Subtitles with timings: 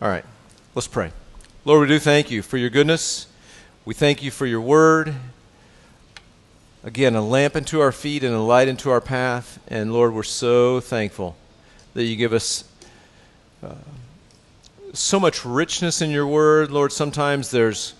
[0.00, 0.24] All right,
[0.76, 1.10] let's pray.
[1.64, 3.26] Lord, we do thank you for your goodness.
[3.84, 5.12] We thank you for your word.
[6.84, 9.58] Again, a lamp unto our feet and a light into our path.
[9.66, 11.34] And Lord, we're so thankful
[11.94, 12.62] that you give us
[13.60, 13.74] uh,
[14.92, 16.70] so much richness in your word.
[16.70, 17.94] Lord, sometimes there's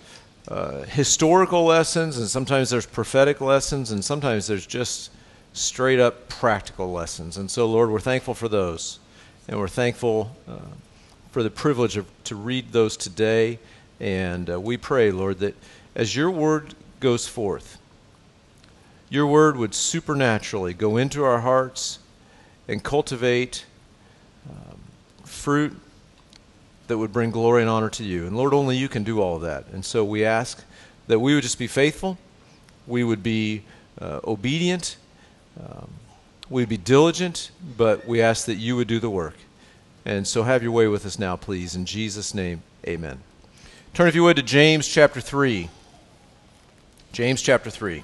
[0.47, 5.11] uh, historical lessons, and sometimes there's prophetic lessons, and sometimes there's just
[5.51, 7.35] straight up practical lessons.
[7.35, 8.99] And so, Lord, we're thankful for those.
[9.49, 10.33] And we're thankful.
[10.47, 10.59] Uh,
[11.31, 13.59] for the privilege of, to read those today.
[13.99, 15.55] And uh, we pray, Lord, that
[15.95, 17.77] as your word goes forth,
[19.09, 21.99] your word would supernaturally go into our hearts
[22.67, 23.65] and cultivate
[24.49, 24.79] um,
[25.23, 25.75] fruit
[26.87, 28.27] that would bring glory and honor to you.
[28.27, 29.65] And Lord, only you can do all of that.
[29.73, 30.63] And so we ask
[31.07, 32.17] that we would just be faithful,
[32.85, 33.63] we would be
[33.99, 34.97] uh, obedient,
[35.59, 35.89] um,
[36.49, 39.35] we'd be diligent, but we ask that you would do the work.
[40.09, 41.75] And so have your way with us now, please.
[41.75, 43.19] In Jesus' name, amen.
[43.93, 45.69] Turn, if you would, to James chapter 3.
[47.11, 48.01] James chapter 3.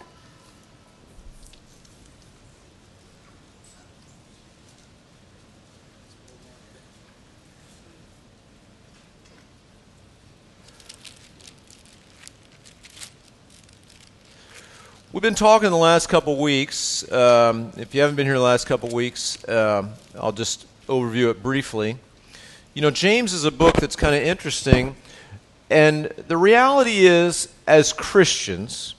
[15.12, 17.12] We've been talking the last couple weeks.
[17.12, 21.42] Um, if you haven't been here the last couple weeks, um, I'll just overview it
[21.42, 21.98] briefly.
[22.74, 24.96] You know, James is a book that's kind of interesting.
[25.70, 28.96] And the reality is, as Christians,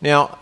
[0.00, 0.38] now,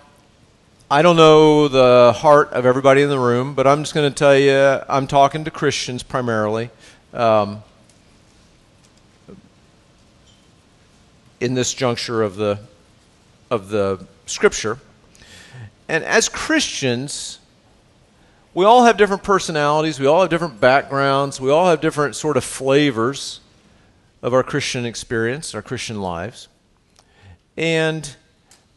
[0.90, 4.14] I don't know the heart of everybody in the room, but I'm just going to
[4.14, 6.70] tell you, I'm talking to Christians primarily.
[7.14, 7.62] Um,
[11.42, 12.60] in this juncture of the
[13.50, 14.78] of the scripture.
[15.88, 17.40] And as Christians,
[18.54, 22.36] we all have different personalities, we all have different backgrounds, we all have different sort
[22.36, 23.40] of flavors
[24.20, 26.48] of our Christian experience, our Christian lives.
[27.56, 28.14] And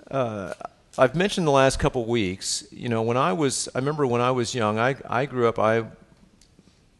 [0.09, 0.53] uh,
[0.97, 4.31] I've mentioned the last couple weeks, you know, when I was, I remember when I
[4.31, 5.83] was young, I, I grew up, I,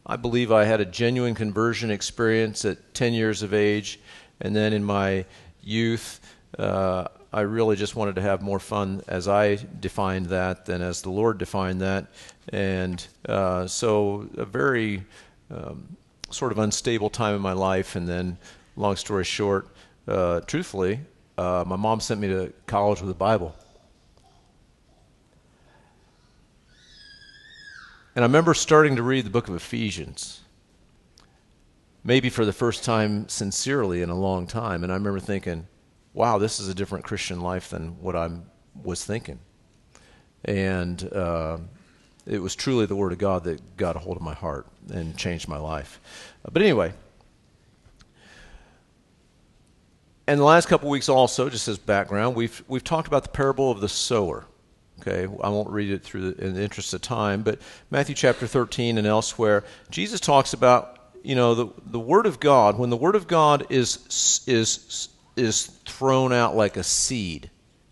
[0.06, 4.00] I believe I had a genuine conversion experience at 10 years of age.
[4.42, 5.26] And then in my
[5.64, 6.20] youth,
[6.60, 11.02] uh, I really just wanted to have more fun as I defined that than as
[11.02, 12.08] the Lord defined that.
[12.50, 15.04] And uh, so, a very
[15.52, 15.98] um,
[16.30, 17.96] sort of unstable time in my life.
[17.96, 18.38] And then,
[18.76, 19.68] long story short,
[20.08, 21.02] uh, truthfully,
[21.38, 23.56] uh, my mom sent me to college with a Bible.
[28.16, 30.40] And I remember starting to read the book of Ephesians,
[32.02, 34.84] maybe for the first time sincerely in a long time.
[34.84, 35.68] And I remember thinking,
[36.16, 38.30] wow, this is a different Christian life than what I
[38.84, 39.38] was thinking.
[40.46, 41.58] And uh,
[42.26, 45.18] it was truly the Word of God that got a hold of my heart and
[45.18, 46.00] changed my life.
[46.44, 46.94] Uh, but anyway,
[50.26, 53.70] and the last couple weeks also, just as background, we've we've talked about the parable
[53.70, 54.46] of the sower.
[55.02, 57.60] Okay, I won't read it through the, in the interest of time, but
[57.92, 62.80] Matthew chapter 13 and elsewhere, Jesus talks about you know the the Word of God.
[62.80, 67.50] When the Word of God is is is thrown out like a seed,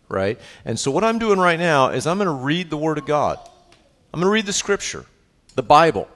[0.09, 0.39] right?
[0.65, 3.05] And so what I'm doing right now is I'm going to read the Word of
[3.05, 3.37] God.
[4.13, 5.05] I'm going to read the Scripture,
[5.55, 6.07] the Bible,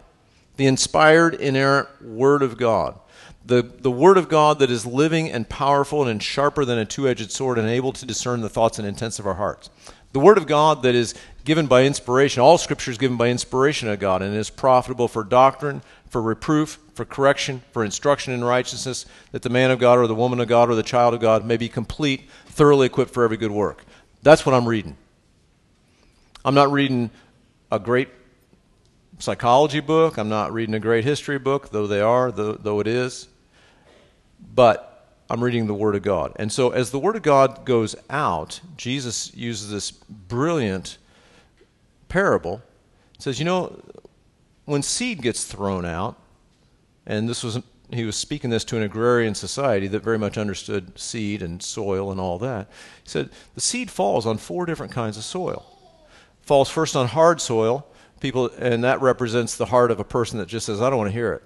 [0.58, 3.00] the inspired, inerrant Word of God.
[3.46, 7.08] The, the Word of God that is living and powerful and sharper than a two
[7.08, 9.70] edged sword and able to discern the thoughts and intents of our hearts.
[10.12, 11.16] The Word of God that is
[11.46, 12.42] given by inspiration.
[12.42, 16.80] All Scripture is given by inspiration of God and is profitable for doctrine, for reproof,
[16.94, 20.48] for correction, for instruction in righteousness, that the man of God or the woman of
[20.48, 23.86] God or the child of God may be complete, thoroughly equipped for every good work.
[24.24, 24.98] That's what I'm reading.
[26.44, 27.10] I'm not reading
[27.72, 28.10] a great
[29.20, 30.18] psychology book.
[30.18, 33.28] I'm not reading a great history book, though they are, though, though it is.
[34.54, 36.34] But I'm reading the Word of God.
[36.38, 40.98] And so as the Word of God goes out, Jesus uses this brilliant
[42.08, 42.62] parable.
[43.16, 43.82] It says, you know,
[44.68, 46.18] when seed gets thrown out,
[47.08, 51.00] and this was he was speaking this to an agrarian society that very much understood
[51.00, 52.68] seed and soil and all that.
[53.02, 55.66] He said the seed falls on four different kinds of soil.
[56.42, 57.88] Falls first on hard soil,
[58.20, 61.08] people, and that represents the heart of a person that just says, "I don't want
[61.08, 61.44] to hear it."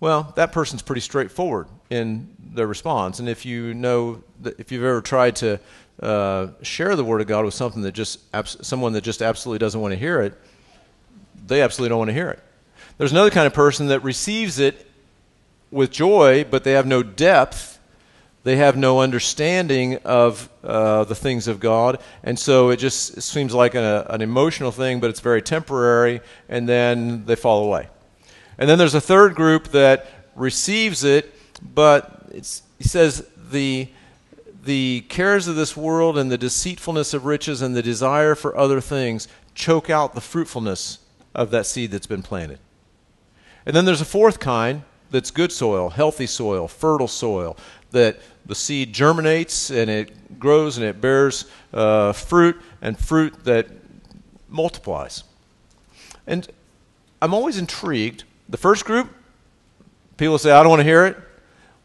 [0.00, 4.22] Well, that person's pretty straightforward in their response, and if you know,
[4.58, 5.60] if you've ever tried to
[6.02, 8.20] uh, share the word of God with something that just
[8.64, 10.38] someone that just absolutely doesn't want to hear it,
[11.46, 12.42] they absolutely don't want to hear it.
[12.98, 14.86] There's another kind of person that receives it
[15.70, 17.78] with joy, but they have no depth.
[18.44, 22.00] They have no understanding of uh, the things of God.
[22.22, 26.68] And so it just seems like a, an emotional thing, but it's very temporary, and
[26.68, 27.88] then they fall away.
[28.56, 33.88] And then there's a third group that receives it, but it's, he says the
[34.64, 38.80] the cares of this world and the deceitfulness of riches and the desire for other
[38.80, 40.98] things choke out the fruitfulness
[41.36, 42.58] of that seed that's been planted.
[43.64, 47.56] And then there's a fourth kind that's good soil, healthy soil, fertile soil,
[47.92, 53.68] that the seed germinates and it grows and it bears uh, fruit and fruit that
[54.48, 55.24] multiplies.
[56.26, 56.48] And
[57.22, 58.24] I'm always intrigued.
[58.48, 59.12] The first group,
[60.16, 61.16] people say, I don't want to hear it.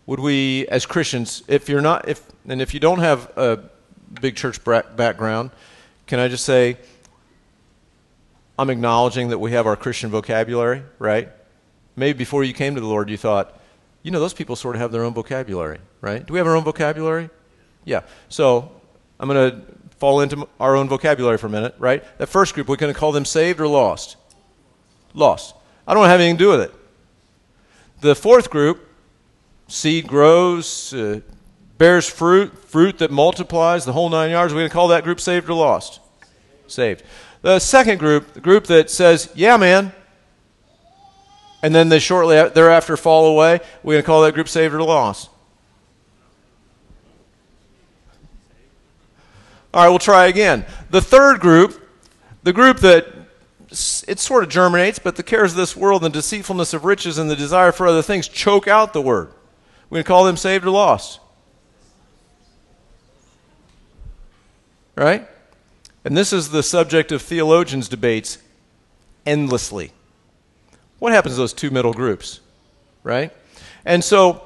[0.05, 3.59] Would we, as Christians, if you're not, if, and if you don't have a
[4.19, 5.51] big church background,
[6.07, 6.77] can I just say,
[8.57, 11.29] I'm acknowledging that we have our Christian vocabulary, right?
[11.95, 13.59] Maybe before you came to the Lord, you thought,
[14.03, 16.25] you know, those people sort of have their own vocabulary, right?
[16.25, 17.29] Do we have our own vocabulary?
[17.85, 18.01] Yeah.
[18.29, 18.71] So
[19.19, 19.61] I'm going to
[19.97, 22.03] fall into our own vocabulary for a minute, right?
[22.17, 24.17] That first group, we're going to call them saved or lost?
[25.13, 25.55] Lost.
[25.87, 26.73] I don't have anything to do with it.
[28.01, 28.87] The fourth group,
[29.67, 31.21] seed grows, uh,
[31.77, 34.53] bears fruit, fruit that multiplies, the whole nine yards.
[34.53, 35.99] We're going to call that group saved or lost?
[36.67, 37.03] Saved.
[37.41, 39.93] The second group, the group that says, yeah, man,
[41.63, 44.83] and then they shortly thereafter fall away, we're going to call that group saved or
[44.83, 45.29] lost.
[49.73, 50.65] All right, we'll try again.
[50.89, 51.81] The third group,
[52.43, 53.07] the group that
[54.07, 57.17] it sort of germinates, but the cares of this world and the deceitfulness of riches
[57.17, 59.29] and the desire for other things choke out the word.
[59.89, 61.19] We're going to call them saved or lost.
[64.95, 65.27] Right?
[66.03, 68.39] And this is the subject of theologians' debates
[69.25, 69.91] endlessly.
[70.99, 72.39] What happens to those two middle groups?
[73.03, 73.31] Right?
[73.85, 74.43] And so,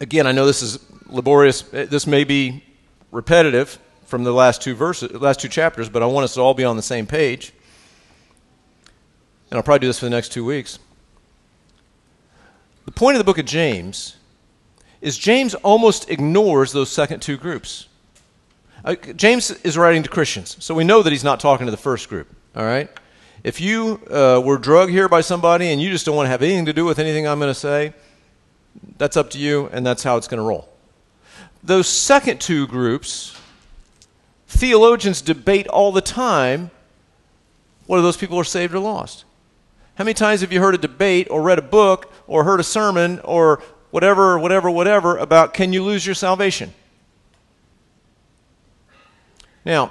[0.00, 1.62] again, I know this is laborious.
[1.72, 2.64] Uh, this may be
[3.10, 6.54] repetitive from the last two verses, last two chapters, but I want us to all
[6.54, 7.52] be on the same page.
[9.50, 10.78] And I'll probably do this for the next two weeks.
[12.84, 14.16] The point of the book of James
[15.00, 17.88] is James almost ignores those second two groups.
[19.16, 22.08] James is writing to Christians, so we know that he's not talking to the first
[22.08, 22.88] group, all right?
[23.42, 26.42] If you uh, were drugged here by somebody and you just don't want to have
[26.42, 27.94] anything to do with anything I'm going to say,
[28.96, 30.68] that's up to you, and that's how it's going to roll.
[31.64, 33.36] Those second two groups,
[34.46, 36.70] theologians debate all the time
[37.86, 39.24] whether those people are saved or lost.
[39.96, 42.64] How many times have you heard a debate or read a book or heard a
[42.64, 46.74] sermon or whatever, whatever, whatever about can you lose your salvation?
[49.66, 49.90] Now,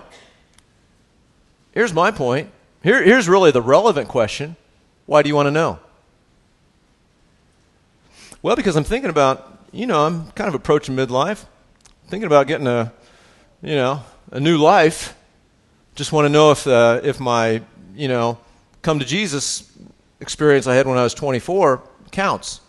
[1.73, 2.49] here's my point.
[2.81, 4.55] Here, here's really the relevant question
[5.05, 5.79] why do you want to know?
[8.41, 11.45] Well, because I'm thinking about, you know, I'm kind of approaching midlife,
[12.07, 12.91] thinking about getting a,
[13.61, 14.01] you know,
[14.31, 15.15] a new life.
[15.93, 17.61] Just want to know if, uh, if my,
[17.95, 18.39] you know,
[18.81, 19.69] come to Jesus
[20.21, 22.61] experience I had when I was 24 counts.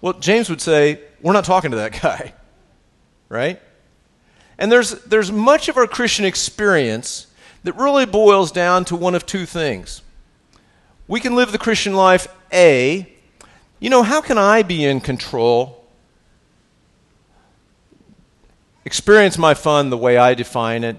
[0.00, 2.34] Well, James would say, we're not talking to that guy,
[3.28, 3.60] right?
[4.58, 7.28] And there's, there's much of our Christian experience
[7.62, 10.02] that really boils down to one of two things.
[11.06, 13.12] We can live the Christian life, A,
[13.80, 15.84] you know, how can I be in control?
[18.84, 20.96] Experience my fun the way I define it,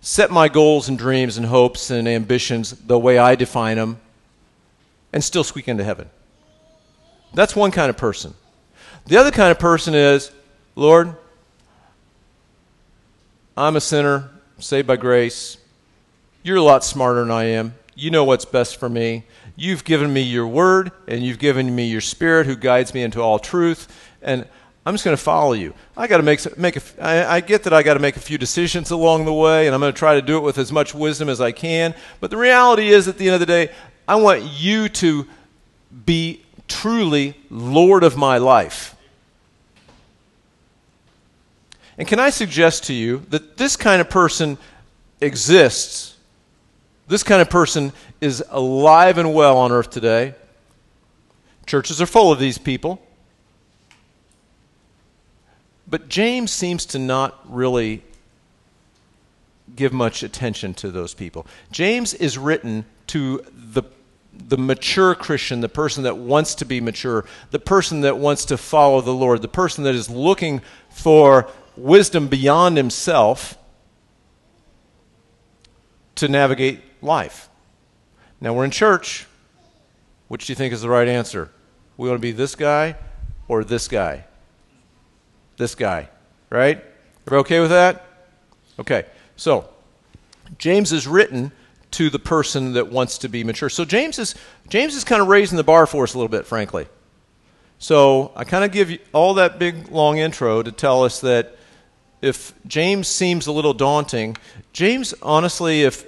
[0.00, 4.00] set my goals and dreams and hopes and ambitions the way I define them,
[5.12, 6.10] and still squeak into heaven.
[7.34, 8.34] That's one kind of person.
[9.06, 10.32] The other kind of person is,
[10.74, 11.14] Lord,
[13.58, 15.56] I'm a sinner, saved by grace.
[16.42, 17.74] You're a lot smarter than I am.
[17.94, 19.24] You know what's best for me.
[19.56, 23.22] You've given me your word, and you've given me your spirit who guides me into
[23.22, 23.88] all truth.
[24.20, 24.46] And
[24.84, 25.72] I'm just going to follow you.
[25.96, 28.20] I got to make make a, I, I get that I got to make a
[28.20, 30.70] few decisions along the way, and I'm going to try to do it with as
[30.70, 31.94] much wisdom as I can.
[32.20, 33.72] But the reality is, at the end of the day,
[34.06, 35.26] I want you to
[36.04, 38.95] be truly Lord of my life.
[41.98, 44.58] And can I suggest to you that this kind of person
[45.20, 46.16] exists?
[47.08, 50.34] This kind of person is alive and well on earth today.
[51.66, 53.00] Churches are full of these people.
[55.88, 58.02] But James seems to not really
[59.74, 61.46] give much attention to those people.
[61.70, 63.82] James is written to the
[64.48, 68.58] the mature Christian, the person that wants to be mature, the person that wants to
[68.58, 70.60] follow the Lord, the person that is looking
[70.90, 73.58] for wisdom beyond himself
[76.16, 77.48] to navigate life.
[78.40, 79.26] Now we're in church.
[80.28, 81.50] Which do you think is the right answer?
[81.96, 82.96] We want to be this guy
[83.48, 84.24] or this guy?
[85.56, 86.08] This guy,
[86.50, 86.82] right?
[87.30, 88.04] We okay with that?
[88.78, 89.06] Okay.
[89.36, 89.68] So,
[90.58, 91.52] James is written
[91.92, 93.68] to the person that wants to be mature.
[93.68, 94.34] So James is
[94.68, 96.86] James is kind of raising the bar for us a little bit, frankly.
[97.78, 101.55] So I kind of give you all that big long intro to tell us that
[102.22, 104.36] if James seems a little daunting,
[104.72, 106.04] James honestly, if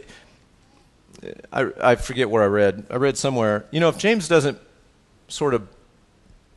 [1.52, 4.58] I, I forget where I read, I read somewhere, you know, if James doesn't
[5.28, 5.68] sort of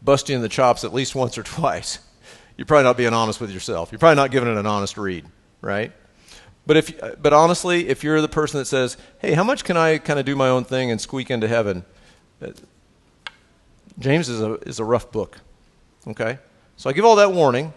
[0.01, 1.99] bust you in the chops at least once or twice,
[2.57, 3.91] you're probably not being honest with yourself.
[3.91, 5.25] You're probably not giving it an honest read,
[5.61, 5.91] right?
[6.65, 9.97] But if, but honestly, if you're the person that says, "Hey, how much can I
[9.97, 11.83] kind of do my own thing and squeak into heaven?"
[12.41, 12.51] Uh,
[13.97, 15.39] James is a is a rough book.
[16.07, 16.37] Okay,
[16.77, 17.73] so I give all that warning.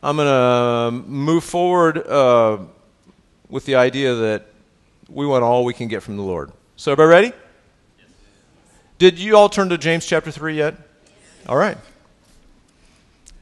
[0.00, 2.58] I'm going to move forward uh,
[3.48, 4.46] with the idea that
[5.08, 6.52] we want all we can get from the Lord.
[6.76, 7.36] So, everybody ready?
[8.98, 10.76] Did you all turn to James chapter 3 yet?
[11.48, 11.76] All right.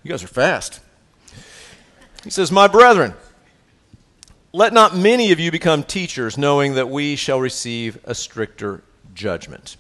[0.03, 0.81] You guys are fast.
[2.25, 3.15] He says, My brethren,
[4.53, 8.83] let not many of you become teachers, knowing that we shall receive a stricter
[9.13, 9.77] judgment.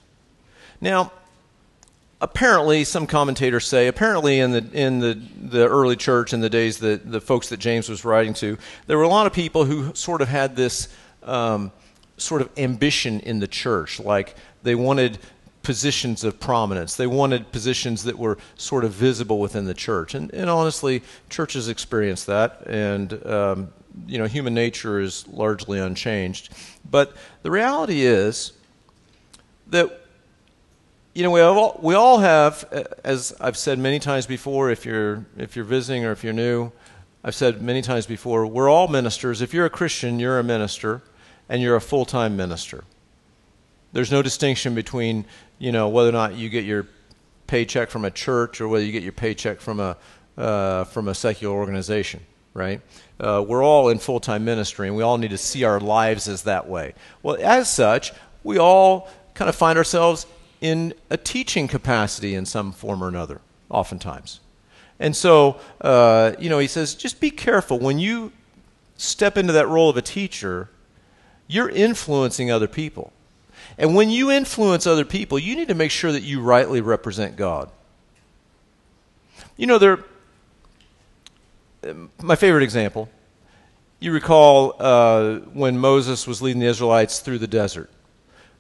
[0.81, 1.13] Now,
[2.21, 6.79] apparently, some commentators say, apparently in the in the, the early church in the days
[6.79, 9.95] that the folks that James was writing to, there were a lot of people who
[9.95, 10.89] sort of had this
[11.23, 11.73] um,
[12.17, 15.19] sort of ambition in the church, like they wanted
[15.63, 16.95] positions of prominence.
[16.95, 21.69] They wanted positions that were sort of visible within the church, and, and honestly, churches
[21.69, 23.73] experience that, and um,
[24.07, 26.51] you know, human nature is largely unchanged.
[26.89, 28.53] But the reality is
[29.69, 30.06] that
[31.17, 35.25] you know, we all, we all have, as I've said many times before, if you're,
[35.39, 36.73] if you're visiting or if you're new,
[37.25, 39.41] I've said many times before, we're all ministers.
[39.41, 41.01] If you're a Christian, you're a minister,
[41.49, 42.85] and you're a full time minister.
[43.95, 45.25] There's no distinction between,
[45.59, 46.87] you know, whether or not you get your
[47.47, 49.97] paycheck from a church or whether you get your paycheck from a,
[50.37, 52.21] uh, from a secular organization,
[52.53, 52.83] right?
[53.19, 56.29] Uh, we're all in full time ministry, and we all need to see our lives
[56.29, 56.93] as that way.
[57.23, 58.13] Well, as such,
[58.45, 60.27] we all kind of find ourselves
[60.61, 64.41] in a teaching capacity in some form or another, oftentimes.
[64.99, 67.79] And so, uh, you know, he says, just be careful.
[67.79, 68.33] When you
[68.97, 70.71] step into that role of a teacher,
[71.47, 73.13] you're influencing other people.
[73.79, 77.37] And when you influence other people, you need to make sure that you rightly represent
[77.37, 77.71] God.
[79.57, 79.99] You know, there,
[82.23, 83.09] my favorite example,
[84.01, 87.91] you recall uh, when Moses was leading the Israelites through the desert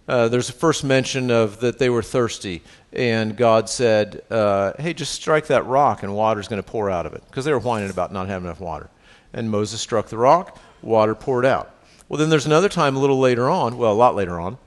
[0.08, 4.94] uh, there's a first mention of that they were thirsty, and God said, uh, "Hey,
[4.94, 7.58] just strike that rock, and water's going to pour out of it," because they were
[7.58, 8.88] whining about not having enough water.
[9.32, 11.72] And Moses struck the rock, water poured out.
[12.08, 14.58] Well, then there's another time a little later on, well, a lot later on,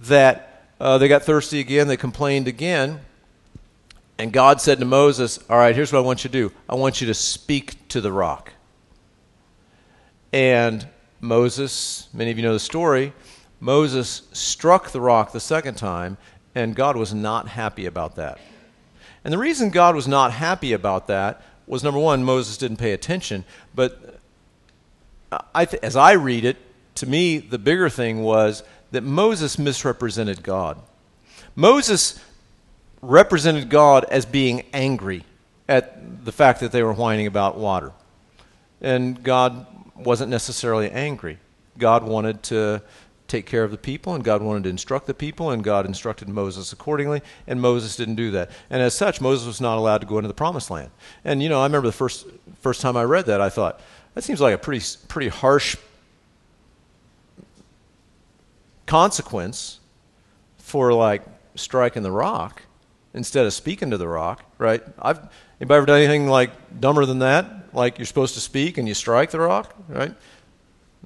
[0.00, 1.88] that uh, they got thirsty again.
[1.88, 3.00] They complained again,
[4.18, 6.52] and God said to Moses, "All right, here's what I want you to do.
[6.68, 8.52] I want you to speak to the rock."
[10.30, 10.86] And
[11.22, 13.14] Moses, many of you know the story
[13.64, 16.18] Moses struck the rock the second time,
[16.54, 18.38] and God was not happy about that.
[19.24, 22.92] And the reason God was not happy about that was number one, Moses didn't pay
[22.92, 23.42] attention.
[23.74, 24.20] But
[25.54, 26.58] I th- as I read it,
[26.96, 30.78] to me, the bigger thing was that Moses misrepresented God.
[31.56, 32.20] Moses
[33.00, 35.24] represented God as being angry
[35.70, 37.92] at the fact that they were whining about water.
[38.82, 39.66] And God
[39.96, 41.38] wasn't necessarily angry.
[41.78, 42.82] God wanted to
[43.26, 46.28] take care of the people, and God wanted to instruct the people, and God instructed
[46.28, 48.50] Moses accordingly, and Moses didn't do that.
[48.68, 50.90] And as such, Moses was not allowed to go into the promised land.
[51.24, 52.26] And, you know, I remember the first,
[52.60, 53.80] first time I read that, I thought,
[54.14, 55.76] that seems like a pretty, pretty harsh
[58.86, 59.80] consequence
[60.58, 61.22] for, like,
[61.54, 62.62] striking the rock
[63.14, 64.82] instead of speaking to the rock, right?
[64.98, 65.18] I've,
[65.60, 67.74] anybody ever done anything, like, dumber than that?
[67.74, 70.14] Like, you're supposed to speak and you strike the rock, right?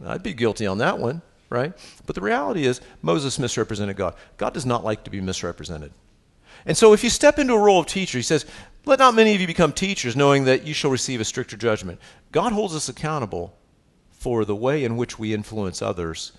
[0.05, 1.73] I'd be guilty on that one right?
[2.07, 4.15] But the reality is, Moses misrepresented God.
[4.37, 5.93] God does not like to be misrepresented.
[6.67, 8.45] And so, if you step into a role of teacher, he says,
[8.85, 12.01] Let not many of you become teachers, knowing that you shall receive a stricter judgment.
[12.33, 13.55] God holds us accountable
[14.11, 16.33] for the way in which we influence others,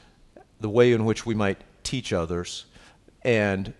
[0.59, 2.65] the way in which we might teach others,
[3.23, 3.73] and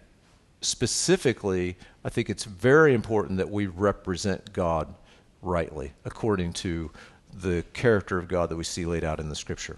[0.62, 4.94] specifically, I think it's very important that we represent God
[5.42, 6.92] rightly, according to
[7.34, 9.78] the character of God that we see laid out in the Scripture.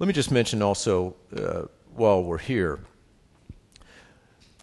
[0.00, 1.64] Let me just mention also, uh,
[1.94, 2.80] while we're here,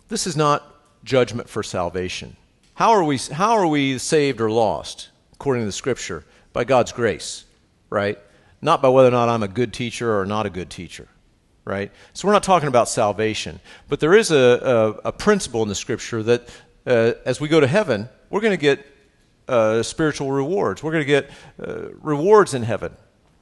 [0.10, 0.64] this is not
[1.04, 2.36] judgment for salvation.
[2.74, 6.26] How are we, how are we saved or lost, according to the Scripture?
[6.54, 7.46] By God's grace,
[7.92, 8.18] right?
[8.64, 11.08] Not by whether or not I'm a good teacher or not a good teacher,
[11.66, 11.92] right?
[12.14, 13.60] So we're not talking about salvation.
[13.90, 16.50] But there is a, a, a principle in the Scripture that
[16.88, 18.84] uh, as we go to heaven, we're going to get
[19.48, 20.82] uh, spiritual rewards.
[20.82, 21.30] We're going to get
[21.64, 22.98] uh, rewards in heaven.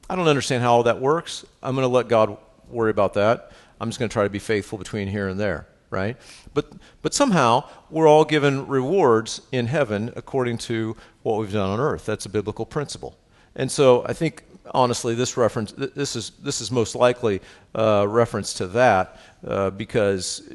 [0.08, 1.44] I don't understand how all that works.
[1.62, 2.36] I'm going to let God
[2.68, 3.52] worry about that.
[3.80, 6.16] I'm just going to try to be faithful between here and there, right?
[6.54, 6.72] But,
[7.02, 12.06] but somehow we're all given rewards in heaven according to what we've done on earth.
[12.06, 13.18] That's a biblical principle.
[13.56, 17.40] And so I think, honestly, this reference, this is, this is most likely
[17.74, 20.48] a reference to that uh, because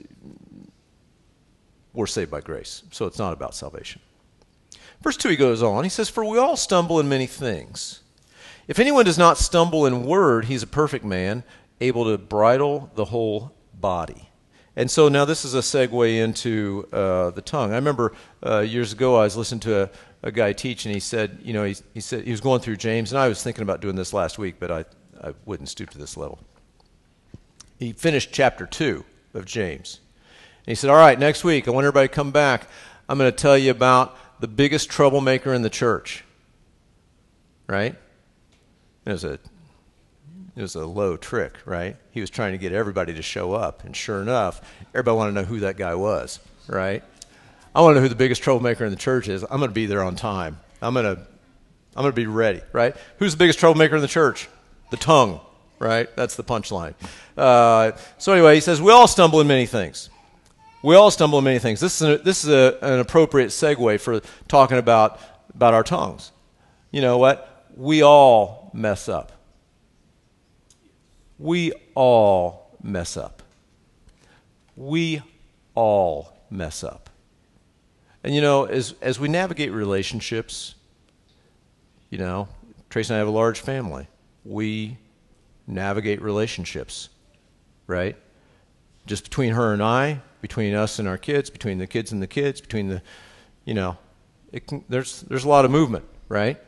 [1.94, 2.84] we're saved by grace.
[2.92, 4.02] So it's not about salvation.
[5.02, 5.84] Verse 2, he goes on.
[5.84, 8.02] He says, For we all stumble in many things.
[8.68, 11.44] If anyone does not stumble in word, he's a perfect man,
[11.80, 14.30] able to bridle the whole body.
[14.76, 17.72] And so now this is a segue into uh, the tongue.
[17.72, 18.14] I remember
[18.46, 19.90] uh, years ago I was listening to a,
[20.24, 22.78] a, guy teach, and he said, you know, he, he said he was going through
[22.78, 24.86] James, and I was thinking about doing this last week, but I,
[25.22, 26.40] I wouldn't stoop to this level.
[27.80, 29.04] He finished chapter two
[29.34, 30.00] of James.
[30.66, 32.68] And he said, All right, next week, I want everybody to come back.
[33.10, 36.24] I'm going to tell you about the biggest troublemaker in the church.
[37.68, 37.96] Right?
[39.06, 39.40] It was a
[40.56, 41.96] it was a low trick, right?
[42.12, 44.62] He was trying to get everybody to show up, and sure enough,
[44.94, 47.04] everybody wanted to know who that guy was, right?
[47.74, 49.44] I want to know who the biggest troublemaker in the church is.
[49.44, 50.60] I'm going to be there on time.
[50.82, 51.22] I'm going to
[51.96, 52.96] I'm going to be ready, right?
[53.18, 54.48] Who's the biggest troublemaker in the church?
[54.92, 55.42] The tongue,
[55.80, 56.14] right?
[56.16, 56.94] That's the punchline.
[57.38, 60.10] Uh, so anyway, he says we all stumble in many things.
[60.84, 61.80] We all stumble in many things.
[61.80, 65.20] This is, a, this is a, an appropriate segue for talking about,
[65.54, 66.32] about our tongues.
[66.92, 67.68] You know what?
[67.76, 69.32] We all mess up.
[71.38, 73.42] We all mess up.
[74.76, 75.22] We
[75.76, 77.10] all mess up.
[78.24, 80.76] And you know, as, as we navigate relationships,
[82.10, 82.48] you know,
[82.90, 84.08] Tracy and I have a large family.
[84.44, 84.98] We
[85.66, 87.10] navigate relationships,
[87.88, 88.18] right?
[89.06, 92.28] Just between her and I, between us and our kids, between the kids and the
[92.28, 93.02] kids, between the,
[93.66, 93.98] you know,
[94.68, 96.60] can, there's, there's a lot of movement, right?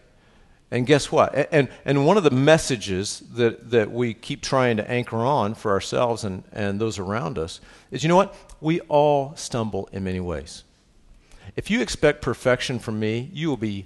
[0.73, 1.35] And guess what?
[1.51, 5.69] And, and one of the messages that, that we keep trying to anchor on for
[5.69, 7.61] ourselves and, and those around us
[7.91, 8.35] is you know what?
[8.59, 10.63] We all stumble in many ways.
[11.55, 13.85] If you expect perfection from me, you will be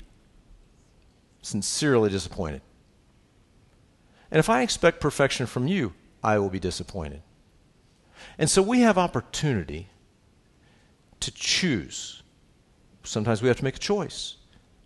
[1.42, 2.62] sincerely disappointed.
[4.32, 7.22] And if I expect perfection from you, I will be disappointed.
[8.38, 9.90] And so we have opportunity
[11.20, 12.24] to choose.
[13.04, 14.38] Sometimes we have to make a choice,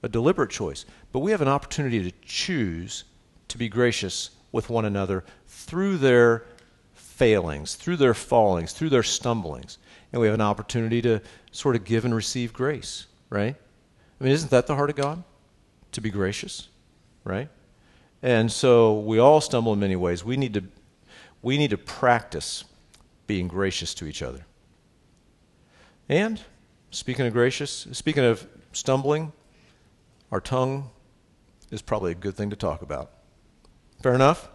[0.04, 0.86] a deliberate choice.
[1.12, 3.04] But we have an opportunity to choose
[3.48, 6.46] to be gracious with one another through their
[6.94, 9.78] failings, through their fallings, through their stumblings.
[10.12, 13.56] And we have an opportunity to sort of give and receive grace, right?
[14.20, 15.24] I mean, isn't that the heart of God?
[15.94, 16.70] To be gracious,
[17.24, 17.50] right?
[18.22, 20.24] And so we all stumble in many ways.
[20.24, 20.64] We need to,
[21.42, 22.64] we need to practice
[23.28, 24.46] being gracious to each other.
[26.08, 26.42] And
[26.92, 29.32] speaking of gracious, speaking of stumbling,
[30.32, 30.90] our tongue
[31.72, 33.12] is probably a good thing to talk about.
[34.02, 34.50] Fair enough?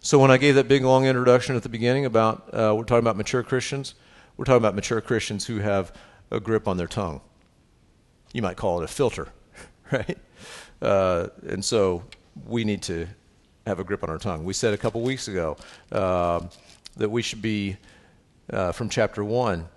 [0.00, 3.04] So when I gave that big long introduction at the beginning about uh, we're talking
[3.04, 3.94] about mature Christians,
[4.36, 5.92] we're talking about mature Christians who have
[6.30, 7.20] a grip on their tongue.
[8.32, 9.28] You might call it a filter,
[9.92, 10.18] right?
[10.80, 12.04] Uh, and so
[12.46, 13.08] we need to
[13.66, 14.44] have a grip on our tongue.
[14.44, 15.56] We said a couple weeks ago
[15.90, 16.46] uh,
[16.96, 17.76] that we should be
[18.50, 19.68] uh, from chapter 1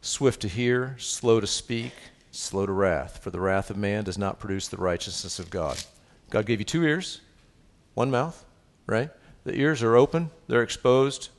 [0.00, 1.92] swift to hear, slow to speak,
[2.38, 3.18] slow to wrath.
[3.22, 5.82] For the wrath of man does not produce the righteousness of God.
[6.30, 7.20] God gave you two ears,
[7.94, 8.44] one mouth,
[8.86, 9.10] right?
[9.44, 11.30] The ears are open, they're exposed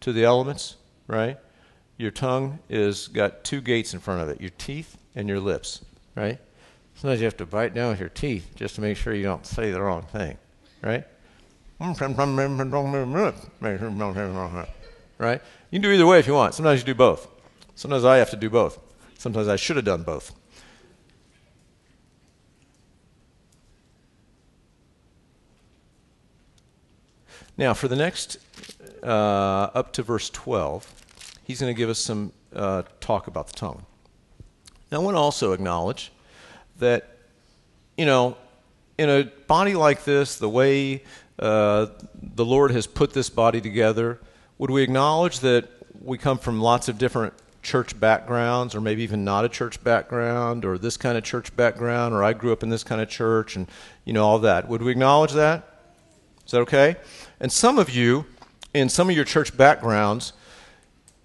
[0.00, 1.38] to the elements, right?
[1.96, 5.84] Your tongue is got two gates in front of it your teeth and your lips,
[6.14, 6.38] right?
[6.94, 9.46] Sometimes you have to bite down with your teeth just to make sure you don't
[9.46, 10.38] say the wrong thing,
[10.82, 11.04] right?
[15.18, 15.40] right?
[15.70, 16.54] You can do either way if you want.
[16.54, 17.26] Sometimes you do both.
[17.74, 18.78] Sometimes I have to do both.
[19.18, 20.32] Sometimes I should have done both.
[27.56, 28.38] Now, for the next,
[29.02, 29.06] uh,
[29.74, 30.92] up to verse 12,
[31.44, 33.84] he's going to give us some uh, talk about the tongue.
[34.90, 36.12] Now, I want to also acknowledge
[36.78, 37.16] that,
[37.96, 38.36] you know,
[38.98, 41.04] in a body like this, the way
[41.38, 41.86] uh,
[42.20, 44.20] the Lord has put this body together,
[44.58, 45.68] would we acknowledge that
[46.02, 50.64] we come from lots of different church backgrounds, or maybe even not a church background,
[50.64, 53.56] or this kind of church background, or I grew up in this kind of church,
[53.56, 53.68] and
[54.04, 54.68] you know all that?
[54.68, 55.73] Would we acknowledge that?
[56.44, 56.96] Is that okay?
[57.40, 58.26] And some of you,
[58.72, 60.32] in some of your church backgrounds,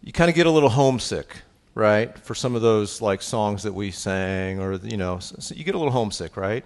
[0.04, 1.42] you kind of get a little homesick,
[1.76, 2.18] right?
[2.20, 5.76] For some of those like songs that we sang, or you know, so you get
[5.76, 6.64] a little homesick, right?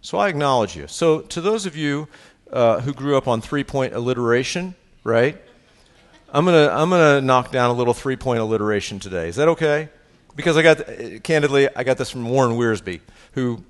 [0.00, 0.86] So I acknowledge you.
[0.86, 2.08] So to those of you
[2.52, 5.36] uh, who grew up on three-point alliteration, right?
[6.30, 9.28] I'm gonna I'm gonna knock down a little three point alliteration today.
[9.28, 9.88] Is that okay?
[10.36, 13.00] Because I got candidly I got this from Warren Wiersbe,
[13.32, 13.64] who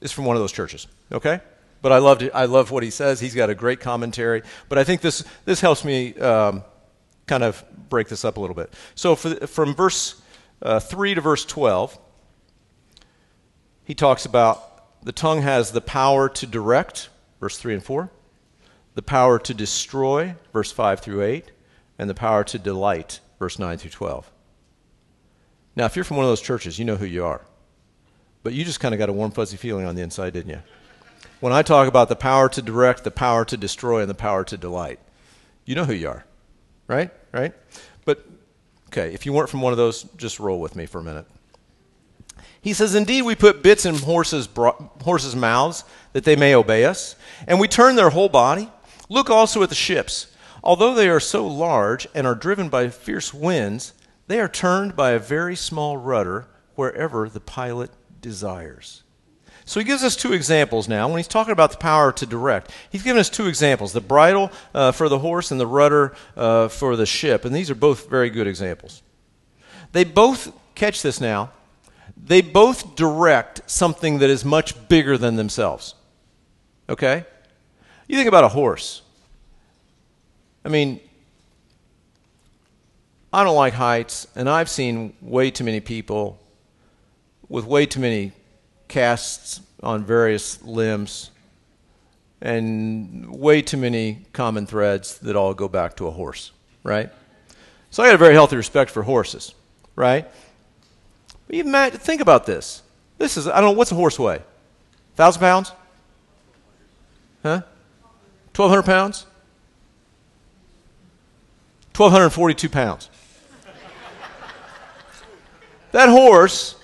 [0.00, 0.86] is from one of those churches.
[1.10, 1.40] Okay,
[1.84, 2.30] but I loved it.
[2.32, 3.20] I love what he says.
[3.20, 4.40] He's got a great commentary.
[4.70, 6.64] But I think this this helps me um,
[7.26, 8.72] kind of break this up a little bit.
[8.94, 10.18] So the, from verse
[10.62, 11.98] uh, 3 to verse 12,
[13.84, 18.10] he talks about the tongue has the power to direct, verse 3 and 4,
[18.94, 21.52] the power to destroy, verse 5 through 8,
[21.98, 24.32] and the power to delight, verse 9 through 12.
[25.76, 27.42] Now, if you're from one of those churches, you know who you are.
[28.42, 30.62] But you just kind of got a warm, fuzzy feeling on the inside, didn't you?
[31.44, 34.44] When I talk about the power to direct, the power to destroy, and the power
[34.44, 34.98] to delight,
[35.66, 36.24] you know who you are.
[36.86, 37.10] Right?
[37.32, 37.52] Right?
[38.06, 38.24] But,
[38.88, 41.26] okay, if you weren't from one of those, just roll with me for a minute.
[42.62, 46.86] He says, Indeed, we put bits in horses' bro- horses' mouths that they may obey
[46.86, 47.14] us,
[47.46, 48.70] and we turn their whole body.
[49.10, 50.28] Look also at the ships.
[50.62, 53.92] Although they are so large and are driven by fierce winds,
[54.28, 57.90] they are turned by a very small rudder wherever the pilot
[58.22, 59.03] desires.
[59.66, 61.08] So he gives us two examples now.
[61.08, 64.52] When he's talking about the power to direct, he's given us two examples the bridle
[64.74, 67.44] uh, for the horse and the rudder uh, for the ship.
[67.44, 69.02] And these are both very good examples.
[69.92, 71.50] They both, catch this now,
[72.16, 75.94] they both direct something that is much bigger than themselves.
[76.88, 77.24] Okay?
[78.06, 79.02] You think about a horse.
[80.64, 81.00] I mean,
[83.32, 86.38] I don't like heights, and I've seen way too many people
[87.48, 88.32] with way too many
[88.94, 91.32] casts on various limbs
[92.40, 96.52] and way too many common threads that all go back to a horse,
[96.84, 97.10] right?
[97.90, 99.52] So I got a very healthy respect for horses,
[99.96, 100.30] right?
[101.48, 102.82] But you might think about this.
[103.18, 104.42] This is, I don't know, what's a horse weigh?
[105.16, 105.72] Thousand pounds?
[107.42, 107.62] Huh?
[108.54, 109.26] 1,200 pounds?
[111.96, 113.10] 1,242 pounds.
[115.90, 116.76] that horse,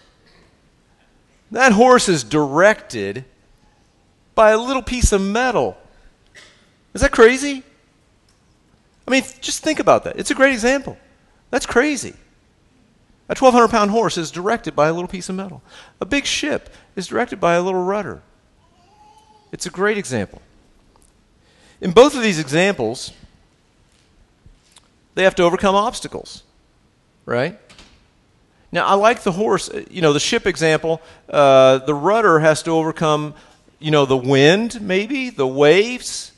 [1.51, 3.25] that horse is directed
[4.35, 5.77] by a little piece of metal.
[6.95, 7.63] Is that crazy?
[9.07, 10.19] I mean, just think about that.
[10.19, 10.97] It's a great example.
[11.51, 12.15] That's crazy.
[13.29, 15.63] A 1,200 pound horse is directed by a little piece of metal.
[16.01, 18.23] A big ship is directed by a little rudder.
[19.53, 20.43] It's a great example.
[21.81, 23.13] In both of these examples,
[25.15, 26.43] they have to overcome obstacles,
[27.25, 27.59] right?
[28.73, 31.01] Now, I like the horse, uh, you know, the ship example.
[31.29, 33.35] Uh, the rudder has to overcome,
[33.79, 36.33] you know, the wind, maybe, the waves,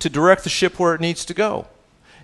[0.00, 1.66] to direct the ship where it needs to go.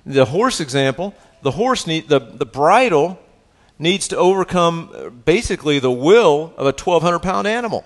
[0.04, 3.18] The horse example, the horse need, the, the bridle
[3.78, 7.84] needs to overcome uh, basically the will of a 1,200 pound animal.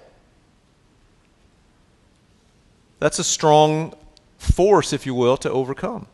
[2.98, 3.94] That's a strong
[4.36, 6.08] force, if you will, to overcome.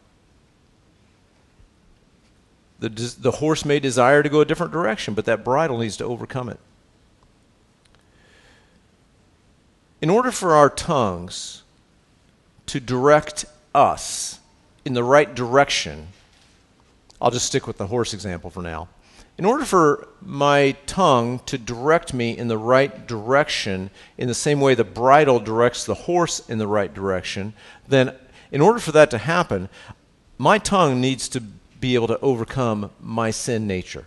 [2.89, 6.05] The, the horse may desire to go a different direction, but that bridle needs to
[6.05, 6.61] overcome it.
[10.03, 11.63] In order for our tongues
[12.67, 14.39] to direct us
[14.85, 16.09] in the right direction,
[17.23, 18.89] I'll just stick with the horse example for now.
[19.39, 24.61] In order for my tongue to direct me in the right direction, in the same
[24.61, 27.55] way the bridle directs the horse in the right direction,
[27.89, 28.15] then
[28.53, 29.71] in order for that to happen,
[30.37, 31.43] my tongue needs to
[31.85, 34.07] be able to overcome my sin nature.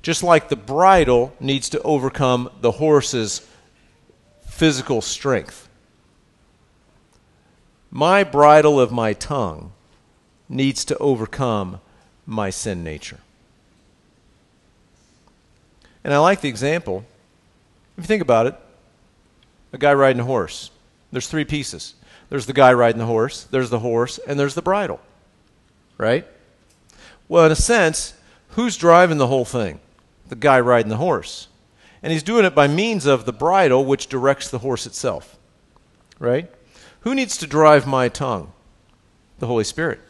[0.00, 3.46] Just like the bridle needs to overcome the horse's
[4.46, 5.68] physical strength.
[7.90, 9.72] My bridle of my tongue
[10.48, 11.82] needs to overcome
[12.24, 13.20] my sin nature.
[16.02, 17.04] And I like the example.
[17.98, 18.54] If you think about it,
[19.74, 20.70] a guy riding a horse.
[21.12, 21.92] There's three pieces.
[22.30, 25.00] There's the guy riding the horse, there's the horse, and there's the bridle.
[25.98, 26.26] Right?
[27.28, 28.14] Well, in a sense,
[28.50, 29.80] who's driving the whole thing?
[30.28, 31.48] The guy riding the horse.
[32.02, 35.36] And he's doing it by means of the bridle, which directs the horse itself.
[36.18, 36.50] Right?
[37.00, 38.52] Who needs to drive my tongue?
[39.38, 40.00] The Holy Spirit.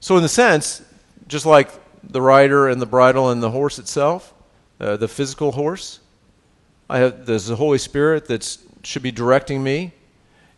[0.00, 0.82] So, in the sense,
[1.26, 1.70] just like
[2.02, 4.32] the rider and the bridle and the horse itself,
[4.80, 6.00] uh, the physical horse,
[6.88, 9.92] I have, there's the Holy Spirit that should be directing me.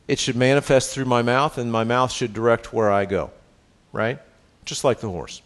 [0.07, 3.31] It should manifest through my mouth, and my mouth should direct where I go.
[3.93, 4.21] Right?
[4.71, 5.43] Just like the horse.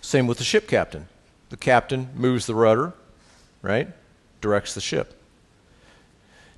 [0.00, 1.06] Same with the ship captain.
[1.50, 2.94] The captain moves the rudder,
[3.62, 3.88] right?
[4.40, 5.16] Directs the ship.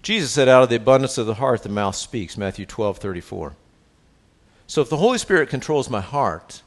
[0.00, 3.56] Jesus said, Out of the abundance of the heart, the mouth speaks, Matthew 12 34.
[4.66, 6.62] So if the Holy Spirit controls my heart,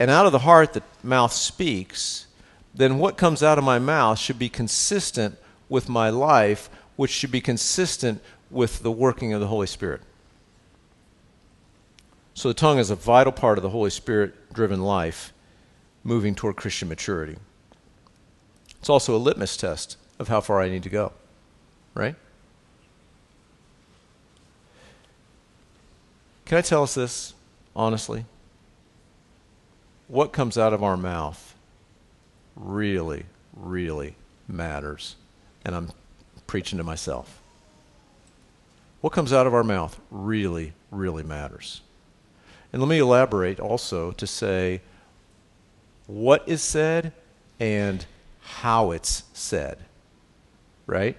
[0.00, 2.26] and out of the heart the mouth speaks,
[2.74, 7.30] then what comes out of my mouth should be consistent with my life, which should
[7.30, 8.20] be consistent
[8.50, 10.00] with the working of the Holy Spirit.
[12.40, 15.30] So the tongue is a vital part of the Holy Spirit driven life
[16.02, 17.36] moving toward Christian maturity.
[18.78, 21.12] It's also a litmus test of how far I need to go,
[21.92, 22.14] right?
[26.46, 27.34] Can I tell us this?
[27.76, 28.24] honestly,
[30.08, 31.54] what comes out of our mouth
[32.56, 34.14] really, really
[34.48, 35.16] matters.
[35.62, 35.90] And I'm
[36.46, 37.42] preaching to myself.
[39.02, 41.82] What comes out of our mouth really, really matters.
[42.72, 44.80] And let me elaborate also to say
[46.06, 47.12] what is said
[47.58, 48.04] and
[48.40, 49.78] how it's said.
[50.86, 51.16] Right?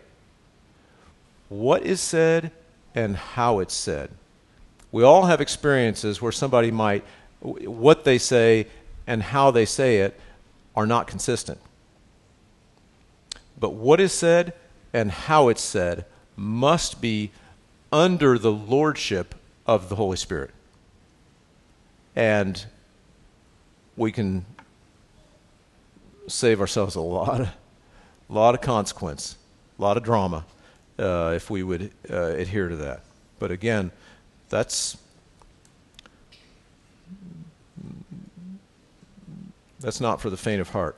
[1.50, 2.52] What is said
[2.96, 4.10] and how it's said.
[4.92, 7.04] We all have experiences where somebody might,
[7.40, 8.68] what they say
[9.08, 10.20] and how they say it
[10.76, 11.60] are not consistent.
[13.60, 14.54] But what is said
[14.94, 17.32] and how it's said must be
[17.92, 19.36] under the lordship
[19.66, 20.52] of the Holy Spirit.
[22.16, 22.64] And
[23.96, 24.46] we can
[26.28, 27.50] save ourselves a lot of,
[28.30, 29.38] lot of consequence,
[29.78, 30.46] a lot of drama
[31.00, 33.04] uh, if we would uh, adhere to that.
[33.40, 33.92] But again,
[34.50, 34.98] that's
[39.80, 40.98] that's not for the faint of heart.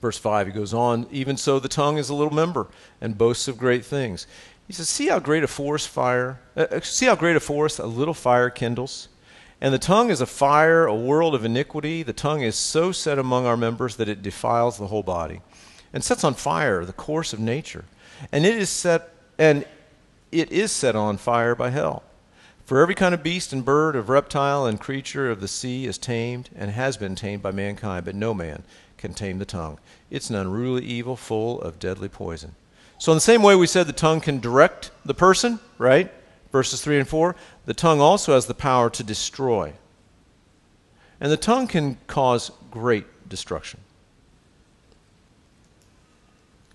[0.00, 2.66] Verse 5, he goes on, even so the tongue is a little member
[3.00, 4.26] and boasts of great things.
[4.66, 7.78] He says, see how great a forest fire, uh, uh see how great a forest
[7.78, 9.08] a little fire kindles?
[9.62, 12.02] And the tongue is a fire, a world of iniquity.
[12.02, 15.40] The tongue is so set among our members that it defiles the whole body
[15.92, 17.84] and sets on fire the course of nature.
[18.32, 19.64] And it is set and
[20.32, 22.02] it is set on fire by hell.
[22.64, 25.96] For every kind of beast and bird, of reptile and creature of the sea is
[25.96, 28.64] tamed and has been tamed by mankind, but no man
[28.96, 29.78] can tame the tongue.
[30.10, 32.56] It's an unruly evil full of deadly poison.
[32.98, 36.10] So, in the same way we said the tongue can direct the person, right?
[36.50, 39.72] Verses 3 and 4, the tongue also has the power to destroy.
[41.20, 43.80] And the tongue can cause great destruction.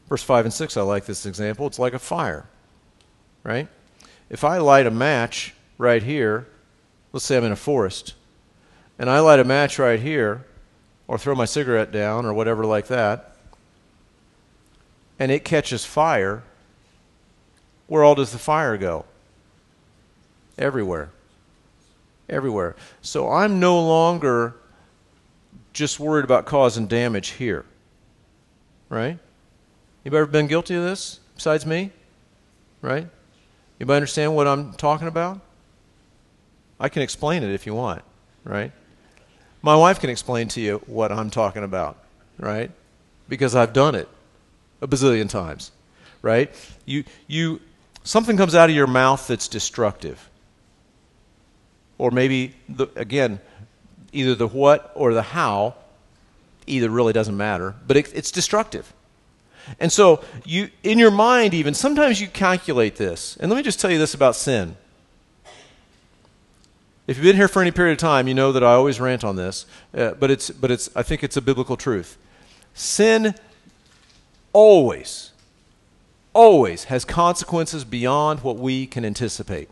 [0.08, 1.68] Verse 5 and 6, I like this example.
[1.68, 2.46] It's like a fire,
[3.44, 3.68] right?
[4.30, 6.48] If I light a match right here,
[7.12, 8.14] let's say I'm in a forest,
[8.98, 10.46] and I light a match right here,
[11.08, 13.36] or throw my cigarette down, or whatever like that,
[15.20, 16.44] and it catches fire,
[17.88, 19.06] where all does the fire go?
[20.58, 21.10] Everywhere.
[22.30, 22.76] Everywhere.
[23.02, 24.56] So I'm no longer
[25.74, 27.66] just worried about causing damage here.
[28.90, 29.20] Right?
[30.04, 31.92] You ever been guilty of this besides me?
[32.82, 33.08] Right?
[33.80, 35.40] Anybody understand what I'm talking about?
[36.80, 38.04] I can explain it if you want,
[38.44, 38.72] right?
[39.62, 41.98] My wife can explain to you what I'm talking about,
[42.38, 42.72] right?
[43.28, 44.08] Because I've done it
[44.82, 45.72] a bazillion times,
[46.22, 46.54] right?
[46.86, 47.62] You, you,
[48.04, 50.30] something comes out of your mouth that's destructive.
[51.98, 53.40] Or maybe, the, again,
[54.12, 55.76] either the what or the how,
[56.68, 58.94] either really doesn't matter, but it, it's destructive.
[59.80, 63.38] And so, you, in your mind, even, sometimes you calculate this.
[63.38, 64.78] And let me just tell you this about sin.
[67.08, 69.24] If you've been here for any period of time, you know that I always rant
[69.24, 72.18] on this, uh, but, it's, but it's, I think it's a biblical truth.
[72.74, 73.34] Sin
[74.54, 75.32] always,
[76.34, 79.70] always has consequences beyond what we can anticipate.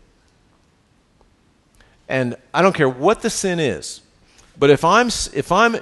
[2.08, 4.00] And I don't care what the sin is,
[4.58, 5.76] but if I'm, if I'm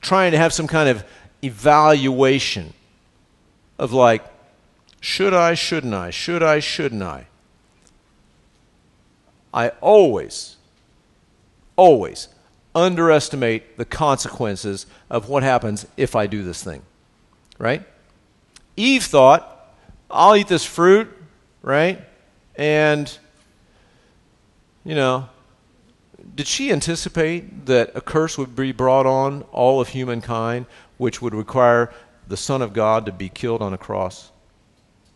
[0.00, 1.04] trying to have some kind of
[1.42, 2.72] evaluation
[3.78, 4.24] of like,
[5.00, 7.26] should I, shouldn't I, should I, shouldn't I,
[9.52, 10.56] I always,
[11.76, 12.28] always
[12.74, 16.82] underestimate the consequences of what happens if I do this thing.
[17.58, 17.82] Right?
[18.76, 19.74] Eve thought,
[20.10, 21.08] I'll eat this fruit,
[21.62, 22.00] right?
[22.56, 23.16] And,
[24.84, 25.28] you know,
[26.34, 30.66] did she anticipate that a curse would be brought on all of humankind,
[30.96, 31.92] which would require
[32.28, 34.30] the Son of God to be killed on a cross?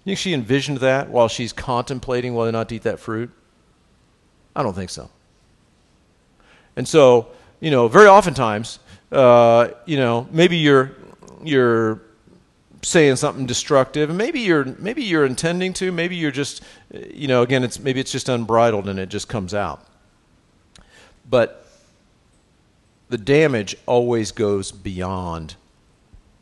[0.04, 3.30] You think she envisioned that while she's contemplating whether or not to eat that fruit?
[4.54, 5.10] I don't think so.
[6.76, 7.28] And so,
[7.60, 8.78] you know, very oftentimes,
[9.12, 10.92] uh, you know, maybe you're
[11.42, 12.00] you're
[12.84, 14.10] saying something destructive.
[14.10, 15.90] And maybe you're maybe you're intending to.
[15.90, 19.54] Maybe you're just you know again it's maybe it's just unbridled and it just comes
[19.54, 19.84] out.
[21.28, 21.66] But
[23.08, 25.56] the damage always goes beyond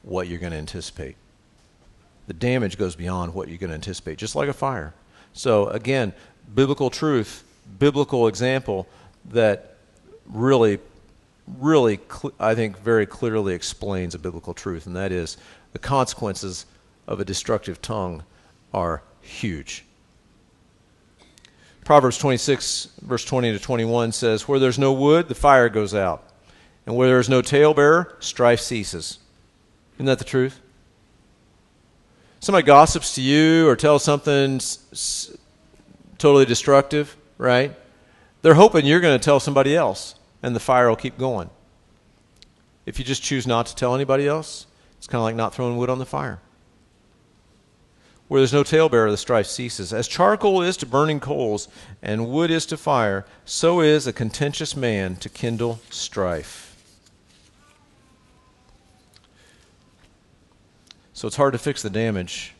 [0.03, 1.17] what you're going to anticipate.
[2.27, 4.95] The damage goes beyond what you're going to anticipate just like a fire.
[5.33, 6.13] So again
[6.55, 7.45] biblical truth
[7.79, 8.87] biblical example
[9.31, 9.77] that
[10.27, 10.79] really
[11.59, 11.99] really
[12.39, 15.37] i think very clearly explains a biblical truth and that is
[15.73, 16.67] the consequences
[17.07, 18.25] of a destructive tongue
[18.73, 19.85] are huge.
[21.85, 26.25] Proverbs 26, verse 20 to 21 says, Where there's no wood, the fire goes out.
[26.87, 29.19] And where there's no talebearer, strife ceases.
[29.97, 30.61] Isn't that the truth?
[32.41, 35.37] Somebody gossips to you or tells something s-
[36.19, 37.75] totally destructive, right?
[38.43, 41.51] They're hoping you're going to tell somebody else, and the fire will keep going.
[42.85, 44.67] If you just choose not to tell anybody else,
[45.03, 46.39] it's kind of like not throwing wood on the fire.
[48.29, 49.93] Where there's no talebearer, the strife ceases.
[49.93, 51.67] As charcoal is to burning coals,
[52.01, 56.77] and wood is to fire, so is a contentious man to kindle strife.
[61.15, 62.55] So it's hard to fix the damage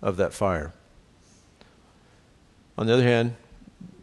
[0.00, 0.72] of that fire.
[2.78, 3.34] On the other hand,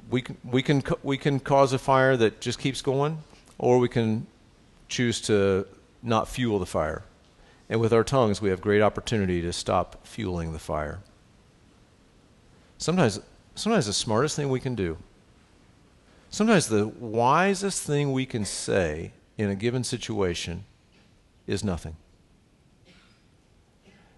[0.10, 3.20] we can, we can, we can cause a fire that just keeps going,
[3.58, 4.28] or we can
[4.90, 5.66] choose to
[6.04, 7.04] not fuel the fire.
[7.70, 11.00] And with our tongues, we have great opportunity to stop fueling the fire.
[12.78, 13.20] Sometimes,
[13.56, 14.98] sometimes the smartest thing we can do,
[16.30, 20.64] sometimes the wisest thing we can say in a given situation
[21.46, 21.96] is nothing.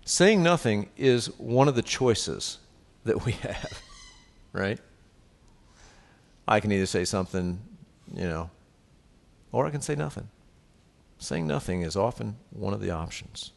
[0.06, 2.58] Saying nothing is one of the choices
[3.06, 3.82] that we have,
[4.54, 4.80] right?
[6.48, 7.60] I can either say something,
[8.14, 8.50] you know,
[9.52, 10.30] or I can say nothing.
[11.20, 13.52] Saying nothing is often one of the options,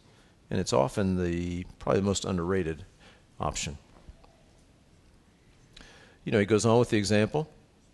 [0.51, 2.85] and it's often the probably the most underrated
[3.39, 3.79] option.
[6.25, 7.49] You know, he goes on with the example.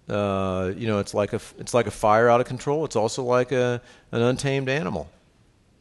[0.09, 2.87] Uh, you know, it's like a it's like a fire out of control.
[2.87, 5.11] It's also like a an untamed animal,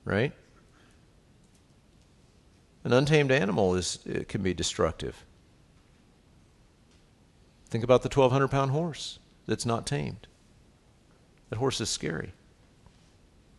[0.03, 0.33] right?
[2.83, 5.25] An untamed animal is it can be destructive.
[7.69, 10.27] Think about the 1,200 pound horse that's not tamed.
[11.49, 12.33] That horse is scary.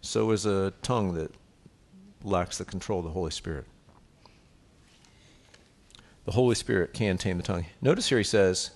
[0.09, 1.35] So is a tongue that
[2.25, 3.67] lacks the control of the Holy Spirit.
[6.25, 7.67] The Holy Spirit can tame the tongue.
[7.83, 8.71] Notice here he says,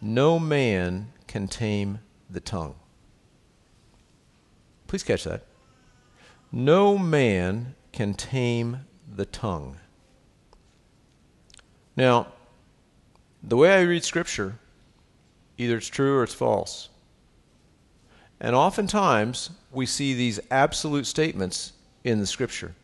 [0.00, 1.98] No man can tame
[2.30, 2.76] the tongue.
[4.86, 5.46] Please catch that.
[6.52, 9.78] No man can tame the tongue.
[11.96, 12.28] Now,
[13.42, 14.60] the way I read Scripture,
[15.56, 16.88] either it's true or it's false.
[18.40, 21.72] And oftentimes, we see these absolute statements
[22.04, 22.74] in the Scripture.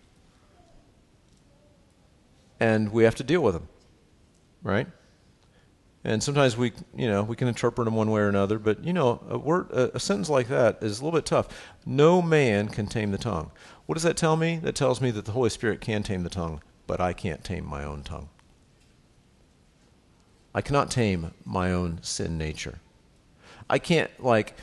[2.59, 3.69] And we have to deal with them,
[4.63, 4.87] right?
[6.05, 8.59] And sometimes we, you know, we can interpret them one way or another.
[8.59, 11.49] But you know, a word, a, a, sentence like that is a little bit tough.
[11.87, 13.51] No man can tame the tongue.
[13.87, 14.59] What does that tell me?
[14.59, 17.67] That tells me that the Holy Spirit can tame the tongue, but I can't tame
[17.67, 18.29] my own tongue.
[20.55, 22.79] I cannot tame my own sin nature.
[23.69, 24.57] I can't like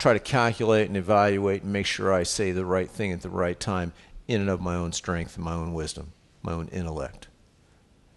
[0.00, 3.28] try to calculate and evaluate and make sure I say the right thing at the
[3.28, 3.92] right time
[4.26, 7.28] in and of my own strength and my own wisdom, my own intellect.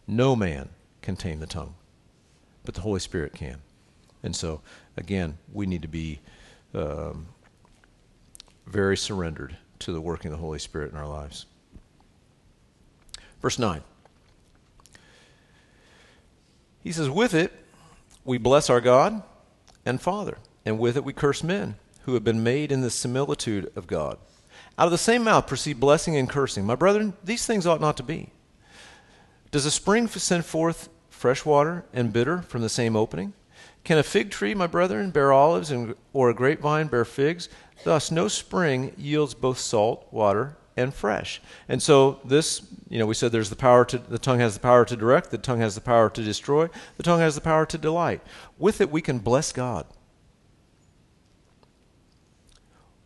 [0.07, 0.69] No man
[1.01, 1.75] can tame the tongue,
[2.63, 3.57] but the Holy Spirit can.
[4.23, 4.61] And so,
[4.95, 6.21] again, we need to be
[6.73, 7.27] um,
[8.65, 11.45] very surrendered to the working of the Holy Spirit in our lives.
[13.41, 13.81] Verse 9.
[16.81, 17.51] He says, With it
[18.23, 19.21] we bless our God
[19.85, 23.71] and Father and with it we curse men who have been made in the similitude
[23.75, 24.17] of God.
[24.77, 26.65] Out of the same mouth proceed blessing and cursing.
[26.65, 28.31] My brethren, these things ought not to be.
[29.51, 33.33] Does a spring send forth fresh water and bitter from the same opening?
[33.83, 37.49] Can a fig tree, my brethren, bear olives, and, or a grapevine bear figs?
[37.83, 41.41] Thus, no spring yields both salt water and fresh.
[41.67, 44.59] And so, this, you know, we said there's the power to, the tongue has the
[44.59, 47.65] power to direct, the tongue has the power to destroy, the tongue has the power
[47.65, 48.21] to delight.
[48.57, 49.85] With it, we can bless God.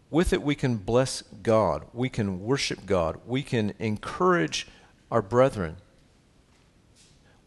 [0.10, 1.86] With it, we can bless God.
[1.94, 3.20] We can worship God.
[3.26, 4.68] We can encourage
[5.12, 5.78] our brethren.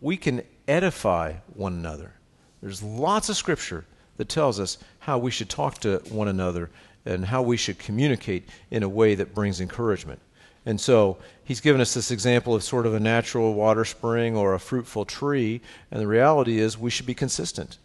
[0.00, 2.14] We can edify one another.
[2.62, 6.70] There's lots of scripture that tells us how we should talk to one another
[7.06, 10.20] and how we should communicate in a way that brings encouragement.
[10.66, 14.52] And so he's given us this example of sort of a natural water spring or
[14.52, 17.78] a fruitful tree, and the reality is we should be consistent.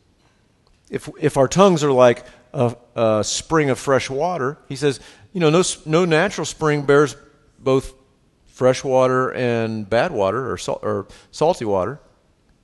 [0.89, 2.25] If, if our tongues are like
[2.55, 4.57] a, a uh, spring of fresh water.
[4.69, 4.99] He says,
[5.33, 7.15] you know, no, no natural spring bears
[7.59, 7.93] both
[8.47, 11.99] fresh water and bad water or, sal- or salty water,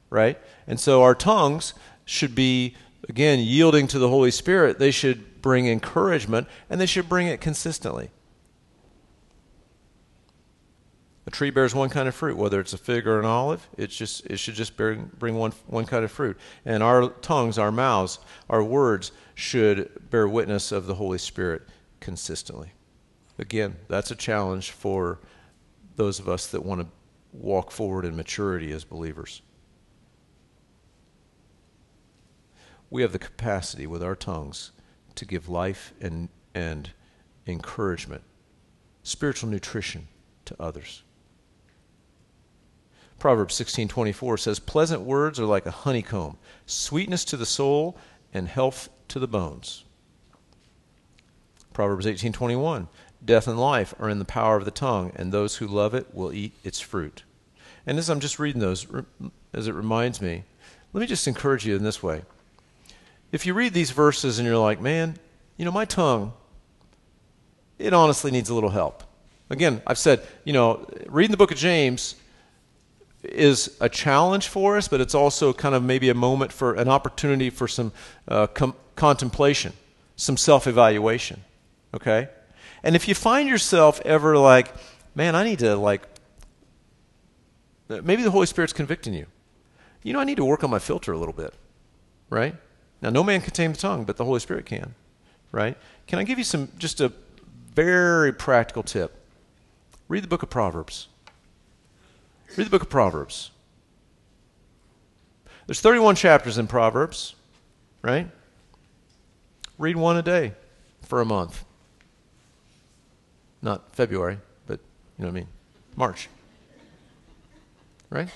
[0.10, 0.40] right?
[0.66, 1.74] And so our tongues
[2.06, 2.76] should be,
[3.10, 4.80] again, yielding to the Holy Spirit.
[4.80, 8.10] They should bring encouragement and they should bring it consistently.
[11.28, 13.67] A tree bears one kind of fruit, whether it's a fig or an olive.
[13.78, 16.38] It's just it should just bear, bring one one kind of fruit.
[16.65, 18.19] And our tongues, our mouths,
[18.49, 21.61] our words should bear witness of the Holy Spirit
[21.99, 22.72] consistently.
[23.38, 25.19] Again, that's a challenge for
[25.95, 26.88] those of us that want to
[27.32, 29.41] walk forward in maturity as believers.
[32.89, 34.72] We have the capacity with our tongues
[35.15, 36.89] to give life and, and
[37.47, 38.24] encouragement,
[39.03, 40.07] spiritual nutrition
[40.45, 41.03] to others.
[43.22, 47.95] Proverbs 16:24 says pleasant words are like a honeycomb, sweetness to the soul
[48.34, 49.84] and health to the bones.
[51.72, 52.88] Proverbs 18:21
[53.24, 56.15] Death and life are in the power of the tongue, and those who love it
[56.15, 57.22] will eat its fruit.
[57.86, 58.88] And as I'm just reading those,
[59.53, 60.43] as it reminds me,
[60.91, 62.24] let me just encourage you in this way.
[63.32, 65.19] If you read these verses and you're like, man,
[65.57, 66.34] you know, my tongue,
[67.78, 69.03] it honestly needs a little help.
[69.51, 72.15] Again, I've said, you know, reading the book of James
[73.24, 76.88] is a challenge for us, but it's also kind of maybe a moment for an
[76.88, 77.91] opportunity for some
[78.28, 79.74] uh, com- contemplation,
[80.15, 81.43] some self evaluation.
[81.93, 82.30] Okay?
[82.84, 84.74] And if you find yourself ever like,
[85.13, 86.01] man, I need to, like,
[87.89, 89.28] maybe the Holy Spirit's convicting you.
[90.03, 91.53] You know, I need to work on my filter a little bit,
[92.30, 92.55] right?
[93.01, 94.95] Now, no man can tame the tongue, but the Holy Spirit can,
[95.51, 95.78] right?
[96.07, 97.11] Can I give you some, just a
[97.76, 99.15] very practical tip?
[100.07, 101.07] Read the book of Proverbs.
[102.58, 103.52] Read the book of Proverbs.
[105.68, 107.36] There's 31 chapters in Proverbs,
[108.02, 108.28] right?
[109.78, 110.54] Read one a day
[111.02, 111.64] for a month.
[113.62, 114.80] Not February, but
[115.18, 115.47] you know what I mean?
[115.95, 116.30] March.
[118.10, 118.30] Right?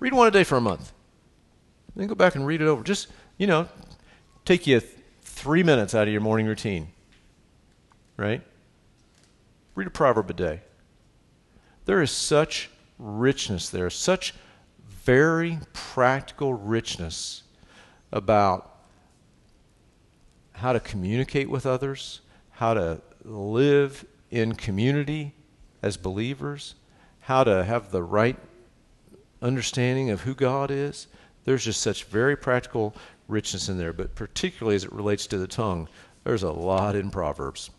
[0.00, 0.92] Read one a day for a month.
[1.94, 2.82] Then go back and read it over.
[2.82, 3.68] Just, you know,
[4.44, 4.80] take you
[5.22, 6.88] three minutes out of your morning routine.
[8.16, 8.42] Right?
[9.76, 10.62] Read a proverb a day.
[11.84, 14.34] There is such richness there, such
[15.04, 17.42] very practical richness
[18.12, 18.76] about
[20.52, 22.20] how to communicate with others,
[22.50, 25.34] how to live in community
[25.82, 26.74] as believers,
[27.20, 28.36] how to have the right
[29.42, 31.06] understanding of who God is.
[31.44, 32.94] There's just such very practical
[33.28, 35.88] richness in there, but particularly as it relates to the tongue,
[36.24, 37.70] there's a lot in Proverbs.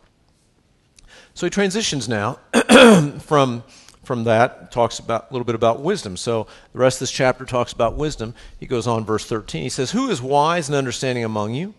[1.33, 2.39] So he transitions now
[3.19, 3.63] from
[4.07, 6.17] from that talks about a little bit about wisdom.
[6.17, 8.33] So the rest of this chapter talks about wisdom.
[8.59, 9.61] He goes on verse 13.
[9.61, 11.75] He says, "Who is wise and understanding among you?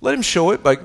[0.00, 0.76] Let him show it by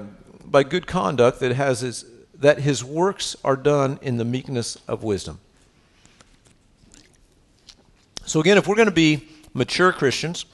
[0.45, 2.05] by good conduct that has his
[2.39, 5.39] that his works are done in the meekness of wisdom.
[8.25, 10.45] So, again, if we're going to be mature Christians,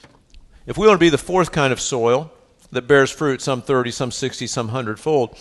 [0.66, 2.30] if we want to be the fourth kind of soil
[2.70, 5.36] that bears fruit, some 30, some 60, some 100 fold,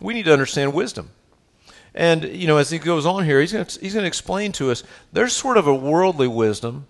[0.00, 1.10] we need to understand wisdom.
[1.98, 4.70] And, you know, as he goes on here, he's going, to, he's to explain to
[4.70, 6.86] us there's sort of a worldly wisdom.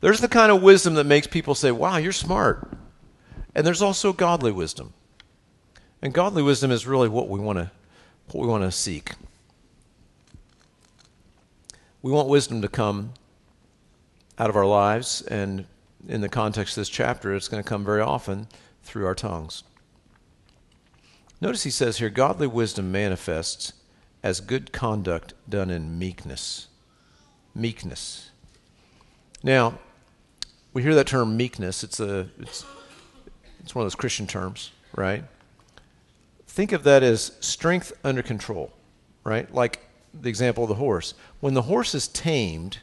[0.00, 2.68] There's the kind of wisdom that makes people say, wow, you're smart.
[3.54, 4.94] And there's also godly wisdom.
[6.02, 7.70] And godly wisdom is really what we want to
[8.32, 9.12] what we want to seek.
[12.02, 13.12] We want wisdom to come
[14.38, 15.66] out of our lives, and
[16.08, 18.48] in the context of this chapter, it's going to come very often
[18.82, 19.62] through our tongues.
[21.40, 23.74] Notice he says here godly wisdom manifests
[24.22, 26.68] as good conduct done in meekness.
[27.54, 28.30] Meekness.
[29.42, 29.78] Now,
[30.72, 31.84] we hear that term meekness.
[31.84, 32.64] It's a it's
[33.60, 35.24] it's one of those Christian terms, right?
[36.52, 38.70] think of that as strength under control,
[39.24, 39.52] right?
[39.54, 39.80] Like
[40.12, 41.14] the example of the horse.
[41.40, 42.80] When the horse is tamed,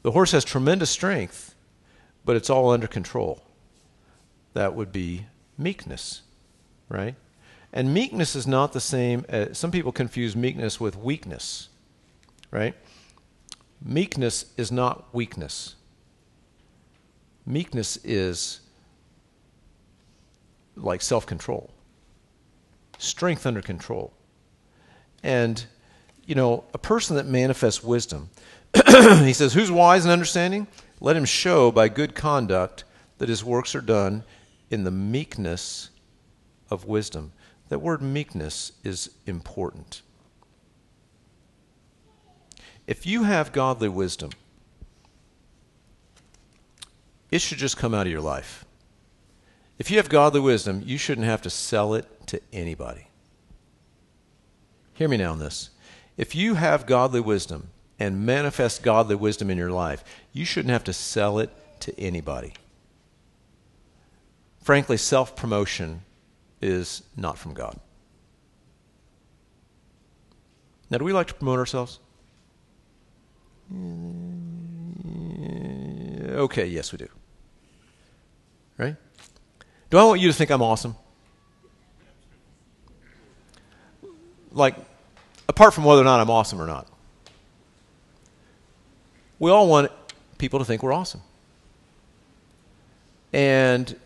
[0.00, 1.54] the horse has tremendous strength,
[2.24, 3.42] but it's all under control.
[4.54, 5.26] That would be
[5.58, 6.22] meekness,
[6.88, 7.14] right?
[7.72, 9.24] And meekness is not the same.
[9.28, 11.68] As, some people confuse meekness with weakness,
[12.50, 12.74] right?
[13.84, 15.76] Meekness is not weakness.
[17.46, 18.60] Meekness is
[20.76, 21.72] like self control
[23.02, 24.12] strength under control.
[25.22, 25.64] And,
[26.24, 28.30] you know, a person that manifests wisdom,
[28.74, 30.66] he says, Who's wise and understanding?
[31.00, 32.84] Let him show by good conduct
[33.18, 34.24] that his works are done
[34.70, 35.90] in the meekness
[36.70, 37.32] of wisdom.
[37.72, 40.02] That word meekness is important.
[42.86, 44.28] If you have godly wisdom,
[47.30, 48.66] it should just come out of your life.
[49.78, 53.06] If you have godly wisdom, you shouldn't have to sell it to anybody.
[54.92, 55.70] Hear me now on this.
[56.18, 57.68] If you have godly wisdom
[57.98, 60.04] and manifest godly wisdom in your life,
[60.34, 61.48] you shouldn't have to sell it
[61.80, 62.52] to anybody.
[64.60, 66.02] Frankly, self promotion
[66.62, 67.78] is not from God.
[70.90, 71.98] Now, do we like to promote ourselves?
[76.34, 77.08] Okay, yes, we do.
[78.78, 78.96] Right?
[79.90, 80.96] Do I want you to think I'm awesome?
[84.54, 84.76] like,
[85.48, 86.86] apart from whether or not I'm awesome or not,
[89.38, 89.90] we all want
[90.38, 91.20] people to think we're awesome.
[93.32, 93.98] And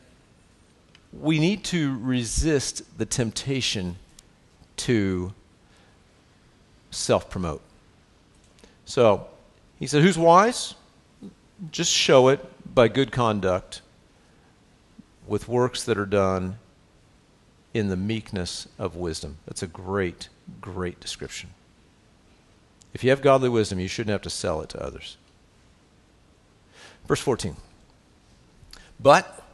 [1.20, 3.96] we need to resist the temptation
[4.76, 5.32] to
[6.90, 7.62] self promote.
[8.84, 9.26] So
[9.78, 10.74] he said, Who's wise?
[11.70, 12.44] Just show it
[12.74, 13.80] by good conduct
[15.26, 16.58] with works that are done
[17.72, 19.38] in the meekness of wisdom.
[19.46, 20.28] That's a great,
[20.60, 21.50] great description.
[22.94, 25.16] If you have godly wisdom, you shouldn't have to sell it to others.
[27.06, 27.56] Verse 14.
[28.98, 29.45] But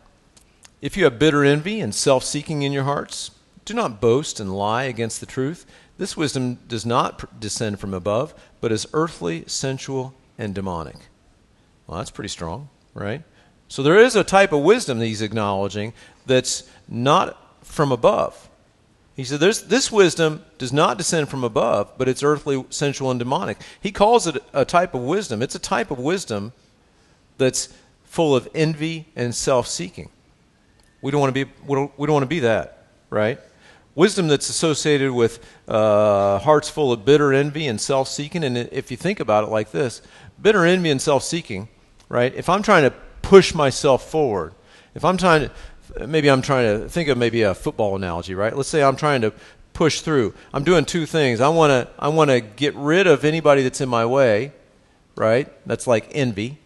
[0.82, 3.30] if you have bitter envy and self seeking in your hearts,
[3.64, 5.64] do not boast and lie against the truth.
[5.96, 10.96] This wisdom does not descend from above, but is earthly, sensual, and demonic.
[11.86, 13.22] Well, that's pretty strong, right?
[13.68, 15.92] So there is a type of wisdom that he's acknowledging
[16.26, 18.50] that's not from above.
[19.14, 23.58] He said, This wisdom does not descend from above, but it's earthly, sensual, and demonic.
[23.80, 25.42] He calls it a type of wisdom.
[25.42, 26.52] It's a type of wisdom
[27.38, 27.68] that's
[28.04, 30.08] full of envy and self seeking.
[31.02, 33.38] We don't want to be, we don't, we don't want to be that, right?
[33.94, 38.42] Wisdom that's associated with uh, hearts full of bitter envy and self seeking.
[38.44, 40.00] And if you think about it like this
[40.40, 41.68] bitter envy and self seeking,
[42.08, 42.34] right?
[42.34, 44.54] If I'm trying to push myself forward,
[44.94, 45.50] if I'm trying
[45.98, 48.56] to, maybe I'm trying to think of maybe a football analogy, right?
[48.56, 49.32] Let's say I'm trying to
[49.72, 50.34] push through.
[50.54, 51.40] I'm doing two things.
[51.40, 54.52] I want to I want to get rid of anybody that's in my way,
[55.16, 55.52] right?
[55.66, 56.58] That's like envy.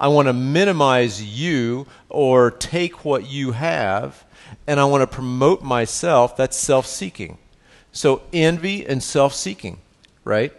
[0.00, 4.24] I want to minimize you or take what you have
[4.66, 7.38] and I want to promote myself, that's self seeking.
[7.92, 9.78] So envy and self seeking,
[10.24, 10.52] right?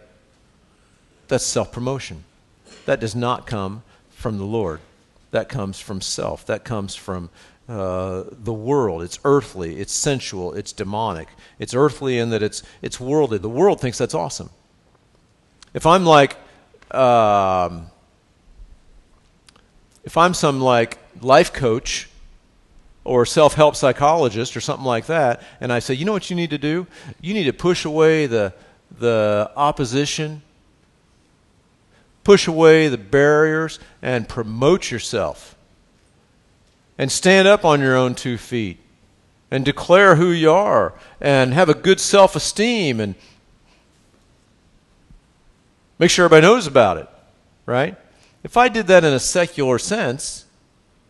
[1.28, 2.24] That's self promotion.
[2.86, 4.80] That does not come from the Lord.
[5.30, 6.46] That comes from self.
[6.46, 7.30] That comes from
[7.68, 9.02] uh, the world.
[9.02, 9.80] It's earthly.
[9.80, 10.52] It's sensual.
[10.52, 11.28] It's demonic.
[11.58, 13.38] It's earthly in that it's it's worldly.
[13.38, 14.50] The world thinks that's awesome.
[15.74, 16.36] If I'm like,
[16.90, 17.86] um,
[20.04, 22.08] if I'm some like life coach
[23.04, 26.36] or self help psychologist or something like that, and I say, you know what you
[26.36, 26.86] need to do?
[27.20, 28.52] You need to push away the,
[28.98, 30.42] the opposition,
[32.24, 35.56] push away the barriers, and promote yourself.
[36.98, 38.78] And stand up on your own two feet
[39.50, 43.14] and declare who you are and have a good self esteem and
[45.98, 47.08] make sure everybody knows about it,
[47.66, 47.96] right?
[48.42, 50.46] If I did that in a secular sense,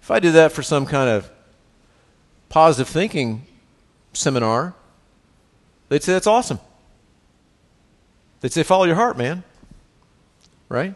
[0.02, 1.30] if I did that for some kind of
[2.48, 3.46] positive thinking
[4.12, 4.74] seminar,
[5.88, 6.58] they'd say, That's awesome.
[8.40, 9.44] They'd say, Follow your heart, man.
[10.68, 10.94] Right?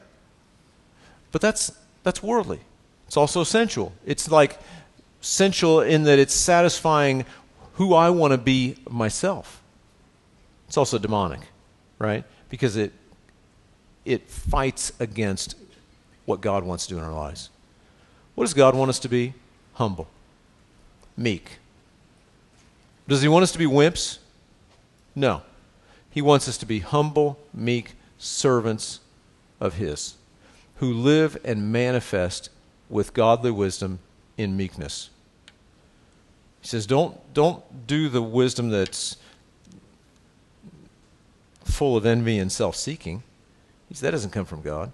[1.32, 1.72] But that's,
[2.02, 2.60] that's worldly.
[3.06, 3.92] It's also sensual.
[4.04, 4.58] It's like
[5.20, 7.24] sensual in that it's satisfying
[7.74, 9.62] who I want to be myself.
[10.66, 11.40] It's also demonic,
[11.98, 12.24] right?
[12.48, 12.92] Because it,
[14.04, 15.56] it fights against
[16.26, 17.48] what God wants to do in our lives.
[18.34, 19.32] What does God want us to be?
[19.74, 20.08] Humble
[21.16, 21.58] meek.
[23.08, 24.18] Does he want us to be wimps?
[25.14, 25.42] No.
[26.10, 29.00] He wants us to be humble, meek servants
[29.60, 30.14] of his
[30.76, 32.50] who live and manifest
[32.90, 33.98] with godly wisdom
[34.36, 35.08] in meekness.
[36.60, 39.16] He says, don't, don't do the wisdom that's
[41.64, 43.22] full of envy and self seeking.
[43.88, 44.92] He says, that doesn't come from God.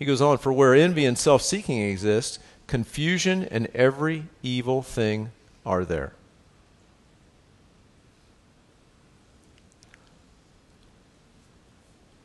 [0.00, 2.40] He goes on, for where envy and self seeking exist,
[2.70, 5.32] Confusion and every evil thing
[5.66, 6.12] are there.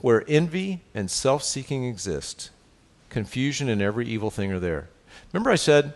[0.01, 2.51] Where envy and self seeking exist,
[3.09, 4.87] confusion and every evil thing are there.
[5.33, 5.93] Remember, I said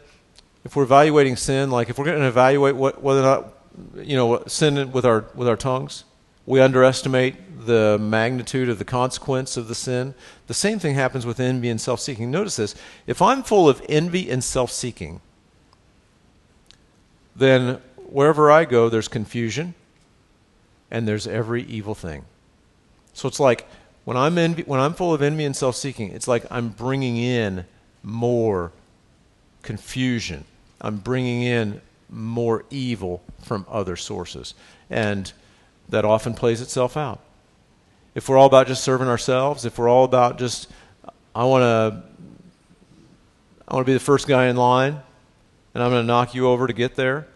[0.66, 3.54] if we're evaluating sin, like if we're going to evaluate what, whether or not,
[4.04, 6.06] you know, sin with our, with our tongues,
[6.50, 10.16] we underestimate the magnitude of the consequence of the sin.
[10.48, 12.32] The same thing happens with envy and self seeking.
[12.32, 12.74] Notice this
[13.06, 15.22] if I'm full of envy and self seeking,
[17.36, 19.76] then wherever I go, there's confusion
[20.90, 22.26] and there's every evil thing.
[23.14, 23.68] So it's like
[24.04, 27.18] when I'm, envy, when I'm full of envy and self seeking, it's like I'm bringing
[27.18, 27.66] in
[28.02, 28.72] more
[29.62, 30.46] confusion.
[30.82, 31.80] I'm bringing in
[32.10, 34.56] more evil from other sources.
[34.90, 35.32] And
[35.90, 37.20] that often plays itself out.
[38.16, 40.68] If we're all about just serving ourselves, if we're all about just,
[41.36, 42.04] I want to,
[43.68, 45.00] I want to be the first guy in line,
[45.74, 47.28] and I'm going to knock you over to get there,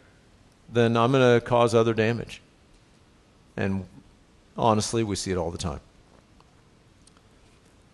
[0.72, 2.42] then I'm going to cause other damage.
[3.56, 3.86] And
[4.58, 5.80] honestly, we see it all the time.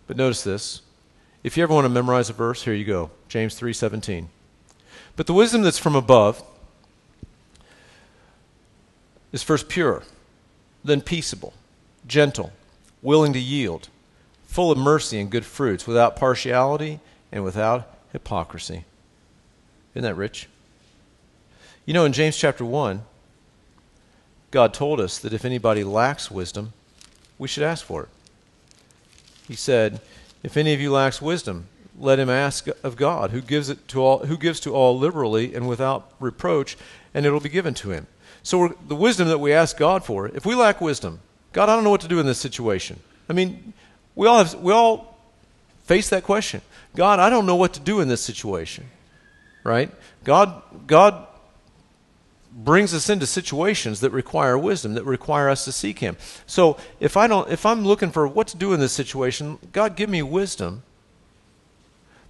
[0.06, 0.82] But notice this.
[1.44, 3.10] If you ever want to memorize a verse, here you go.
[3.28, 4.26] James 3:17.
[5.16, 6.42] But the wisdom that's from above
[9.32, 10.02] is first pure,
[10.84, 11.52] then peaceable,
[12.06, 12.52] gentle,
[13.02, 13.88] willing to yield,
[14.46, 17.00] full of mercy and good fruits, without partiality
[17.30, 18.84] and without hypocrisy.
[19.94, 20.48] Isn't that rich?
[21.86, 23.02] You know, in James chapter 1,
[24.50, 26.72] God told us that if anybody lacks wisdom,
[27.38, 28.08] we should ask for it.
[29.46, 30.00] He said,
[30.42, 31.66] If any of you lacks wisdom,
[31.98, 35.54] let him ask of God, who gives it to all, who gives to all liberally
[35.54, 36.76] and without reproach,
[37.12, 38.06] and it'll be given to him.
[38.42, 41.20] So the wisdom that we ask God for, if we lack wisdom,
[41.52, 43.00] God, I don't know what to do in this situation.
[43.28, 43.72] I mean,
[44.14, 45.18] we all have, we all
[45.84, 46.62] face that question.
[46.94, 48.86] God, I don't know what to do in this situation.
[49.62, 49.90] Right?
[50.24, 51.26] God God
[52.52, 56.16] brings us into situations that require wisdom, that require us to seek him.
[56.46, 59.96] So, if I don't if I'm looking for what to do in this situation, God
[59.96, 60.82] give me wisdom.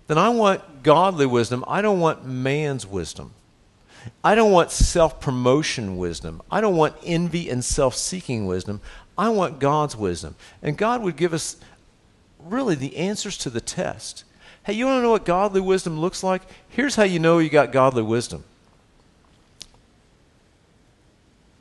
[0.08, 1.64] Then I want godly wisdom.
[1.68, 3.32] I don't want man's wisdom.
[4.22, 6.42] I don't want self promotion wisdom.
[6.50, 8.80] I don't want envy and self seeking wisdom.
[9.16, 10.34] I want God's wisdom.
[10.62, 11.56] And God would give us
[12.38, 14.24] really the answers to the test.
[14.64, 16.42] Hey, you want to know what godly wisdom looks like?
[16.68, 18.44] Here's how you know you got godly wisdom.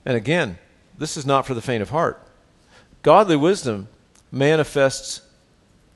[0.06, 0.58] And again,
[0.98, 2.22] this is not for the faint of heart.
[3.02, 3.88] Godly wisdom
[4.32, 5.22] manifests,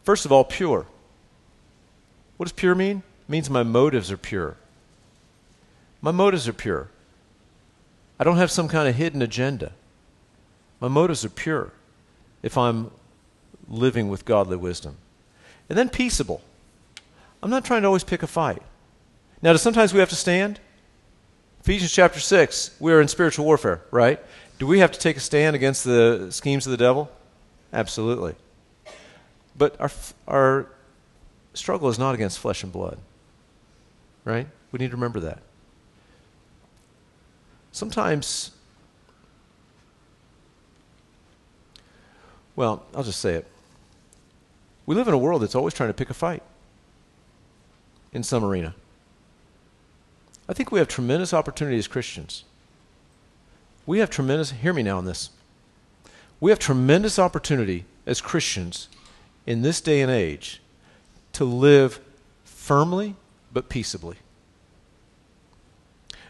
[0.03, 0.85] first of all, pure.
[2.37, 3.03] What does pure mean?
[3.27, 4.57] It means my motives are pure.
[6.03, 6.89] My motives are pure.
[8.19, 9.71] I don't have some kind of hidden agenda.
[10.81, 11.71] My motives are pure
[12.43, 12.91] if I'm
[13.69, 14.97] living with godly wisdom.
[15.69, 16.41] And then peaceable.
[17.41, 18.61] I'm not trying to always pick a fight.
[19.41, 20.59] Now, do sometimes we have to stand?
[21.61, 24.19] Ephesians chapter 6, we are in spiritual warfare, right?
[24.59, 27.09] Do we have to take a stand against the schemes of the devil?
[27.71, 28.35] Absolutely.
[29.57, 29.91] But our,
[30.27, 30.67] our
[31.53, 32.97] struggle is not against flesh and blood,
[34.25, 34.47] right?
[34.73, 35.39] We need to remember that.
[37.73, 38.51] Sometimes,
[42.55, 43.47] well, I'll just say it.
[44.85, 46.43] We live in a world that's always trying to pick a fight
[48.13, 48.75] in some arena.
[50.47, 52.43] I think we have tremendous opportunity as Christians.
[53.87, 55.31] We have tremendous, hear me now on this.
[56.39, 58.87] We have tremendous opportunity as Christians
[59.47, 60.61] in this day and age
[61.33, 61.99] to live
[62.43, 63.15] firmly
[63.51, 64.17] but peaceably.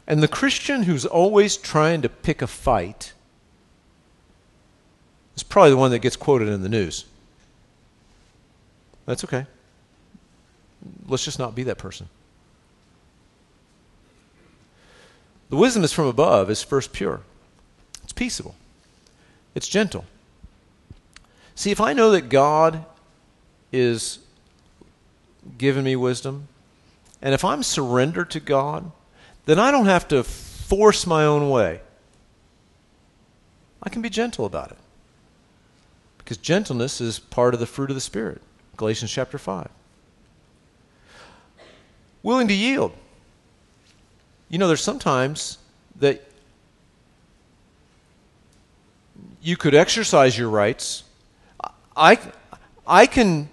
[0.08, 3.14] And the Christian who's always trying to pick a fight
[5.36, 7.06] is probably the one that gets quoted in the news.
[9.06, 9.46] That's okay.
[11.08, 12.10] Let's just not be that person.
[15.50, 17.22] The wisdom is from above is first pure.
[18.04, 18.56] It's peaceable.
[19.56, 20.06] It's gentle.
[21.56, 22.86] See, if I know that God
[23.72, 24.20] is
[25.58, 26.48] giving me wisdom,
[27.22, 28.92] and if I'm surrendered to God,
[29.46, 31.82] then I don't have to force my own way.
[33.82, 34.78] I can be gentle about it.
[36.18, 38.42] Because gentleness is part of the fruit of the Spirit.
[38.78, 39.68] Galatians chapter 5.
[42.24, 42.94] Willing to yield.
[44.50, 45.58] You know, there's sometimes
[46.00, 46.24] that
[49.42, 51.04] you could exercise your rights.
[51.96, 52.18] I,
[52.88, 53.50] I can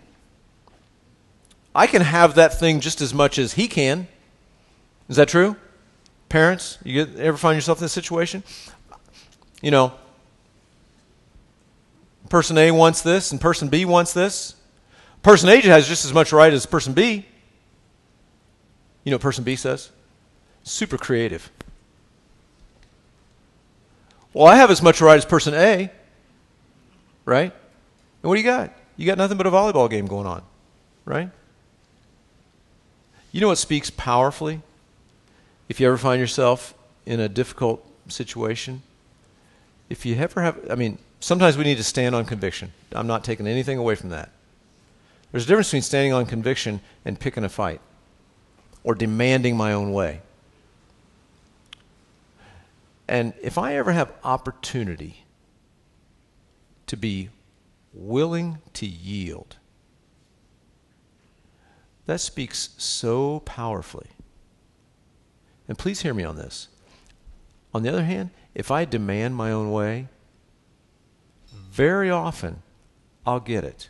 [1.74, 4.08] I can have that thing just as much as he can.
[5.08, 5.56] Is that true?
[6.30, 8.44] Parents, you get, ever find yourself in this situation?
[9.60, 9.92] You know,
[12.30, 14.54] person A wants this and person B wants this.
[15.22, 17.26] Person A has just as much right as person B.
[19.04, 19.90] You know what person B says?
[20.62, 21.50] Super creative.
[24.32, 25.90] Well, I have as much right as person A,
[27.24, 27.52] right?
[28.22, 28.72] And what do you got?
[28.96, 30.42] You got nothing but a volleyball game going on,
[31.04, 31.28] right?
[33.32, 34.62] You know what speaks powerfully?
[35.70, 36.74] If you ever find yourself
[37.06, 38.82] in a difficult situation,
[39.88, 42.72] if you ever have, I mean, sometimes we need to stand on conviction.
[42.90, 44.30] I'm not taking anything away from that.
[45.30, 47.80] There's a difference between standing on conviction and picking a fight
[48.82, 50.22] or demanding my own way.
[53.06, 55.24] And if I ever have opportunity
[56.88, 57.28] to be
[57.94, 59.56] willing to yield,
[62.06, 64.08] that speaks so powerfully
[65.70, 66.66] and please hear me on this.
[67.72, 70.08] On the other hand, if I demand my own way,
[71.70, 72.64] very often
[73.24, 73.88] I'll get it.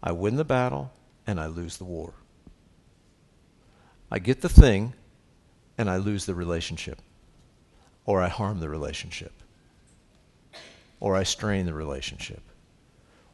[0.00, 0.92] I win the battle
[1.26, 2.14] and I lose the war.
[4.12, 4.94] I get the thing
[5.76, 7.02] and I lose the relationship.
[8.06, 9.32] Or I harm the relationship.
[11.00, 12.42] Or I strain the relationship.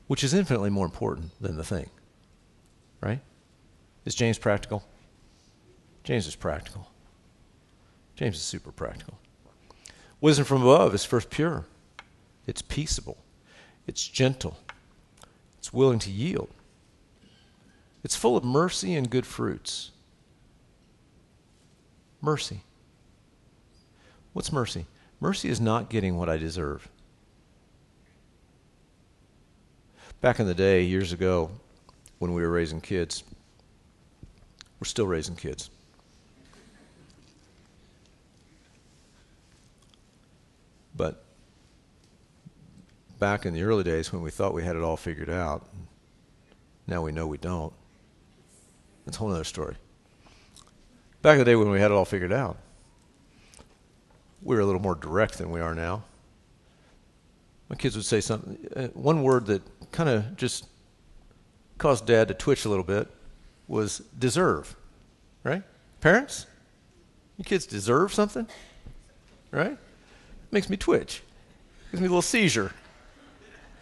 [0.06, 1.90] Which is infinitely more important than the thing.
[3.02, 3.20] Right?
[4.06, 4.82] Is James practical?
[6.06, 6.86] James is practical.
[8.14, 9.18] James is super practical.
[10.20, 11.64] Wisdom from above is first pure,
[12.46, 13.18] it's peaceable,
[13.88, 14.56] it's gentle,
[15.58, 16.48] it's willing to yield,
[18.04, 19.90] it's full of mercy and good fruits.
[22.20, 22.60] Mercy.
[24.32, 24.86] What's mercy?
[25.18, 26.88] Mercy is not getting what I deserve.
[30.20, 31.50] Back in the day, years ago,
[32.20, 33.24] when we were raising kids.
[34.78, 35.68] We're still raising kids.
[40.96, 41.22] But
[43.18, 45.68] back in the early days when we thought we had it all figured out,
[46.86, 47.72] now we know we don't.
[49.04, 49.76] That's a whole other story.
[51.22, 52.56] Back in the day when we had it all figured out,
[54.42, 56.04] we were a little more direct than we are now.
[57.68, 60.66] My kids would say something, uh, one word that kind of just
[61.78, 63.08] caused dad to twitch a little bit
[63.66, 64.76] was deserve,
[65.42, 65.62] right?
[66.00, 66.46] Parents,
[67.36, 68.46] your kids deserve something,
[69.50, 69.76] right?
[70.50, 71.22] Makes me twitch,
[71.90, 72.72] gives me a little seizure,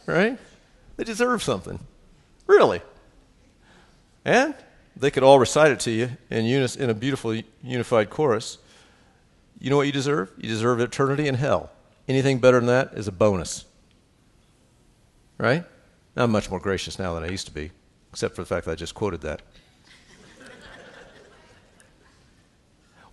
[0.07, 0.39] right?
[0.97, 1.79] They deserve something,
[2.47, 2.81] really.
[4.25, 4.55] And
[4.97, 8.59] they could all recite it to you in, unis- in a beautiful unified chorus.
[9.59, 10.33] You know what you deserve?
[10.37, 11.71] You deserve eternity in hell.
[12.09, 13.65] Anything better than that is a bonus.
[15.39, 15.65] Right?
[16.17, 17.73] I'm much more gracious now than I used to be,
[18.13, 19.43] except for the fact that I just quoted that.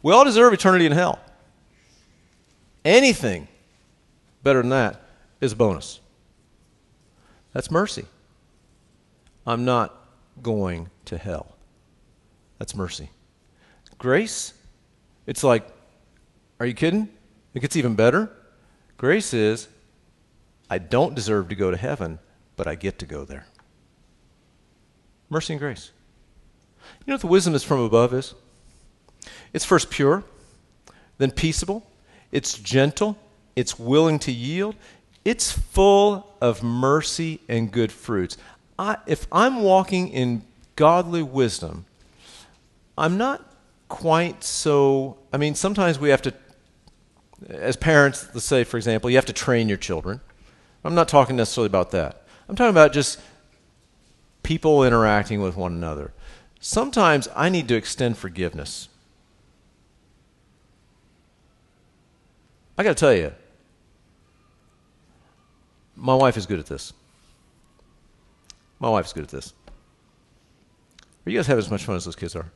[0.04, 1.20] we all deserve eternity in hell.
[2.84, 3.48] Anything
[4.44, 5.02] better than that
[5.40, 6.00] is a bonus.
[7.54, 8.06] That's mercy.
[9.46, 9.96] I'm not
[10.42, 11.56] going to hell.
[12.58, 13.10] That's mercy.
[13.98, 14.54] Grace,
[15.28, 15.68] it's like,
[16.60, 17.10] are you kidding?
[17.54, 18.32] It gets even better.
[18.98, 19.68] Grace is,
[20.70, 22.20] I don't deserve to go to heaven,
[22.56, 23.46] but I get to go there.
[25.30, 25.92] Mercy and grace.
[27.06, 28.34] You know what the wisdom that's from above is?
[29.54, 30.24] It's first pure,
[31.18, 31.86] then peaceable,
[32.32, 33.18] it's gentle,
[33.56, 34.76] it's willing to yield,
[35.24, 38.38] it's full of mercy and good fruits.
[38.80, 40.44] I, if I'm walking in
[40.76, 41.86] godly wisdom,
[42.98, 43.46] I'm not
[43.90, 45.18] quite so.
[45.32, 46.34] I mean, sometimes we have to,
[47.50, 50.22] as parents, let's say, for example, you have to train your children.
[50.84, 52.24] I'm not talking necessarily about that.
[52.50, 53.20] I'm talking about just
[54.44, 56.14] people interacting with one another.
[56.60, 58.90] Sometimes I need to extend forgiveness.
[62.82, 63.32] I got to tell you,
[65.96, 66.94] my wife is good at this.
[68.80, 69.54] My wife's good at this.
[71.24, 72.52] Are you guys having as much fun as those kids are?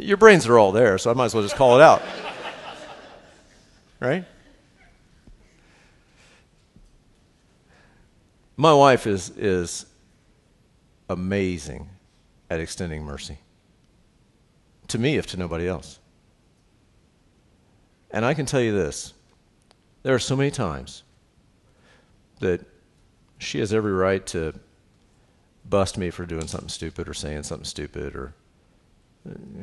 [0.00, 2.02] Your brains are all there, so I might as well just call it out.
[4.00, 4.24] Right?
[8.56, 9.86] My wife is, is
[11.08, 11.88] amazing
[12.50, 13.38] at extending mercy.
[14.88, 15.98] To me, if to nobody else.
[18.10, 19.14] And I can tell you this
[20.02, 21.02] there are so many times
[22.40, 22.60] that
[23.38, 24.52] she has every right to
[25.64, 28.34] bust me for doing something stupid or saying something stupid or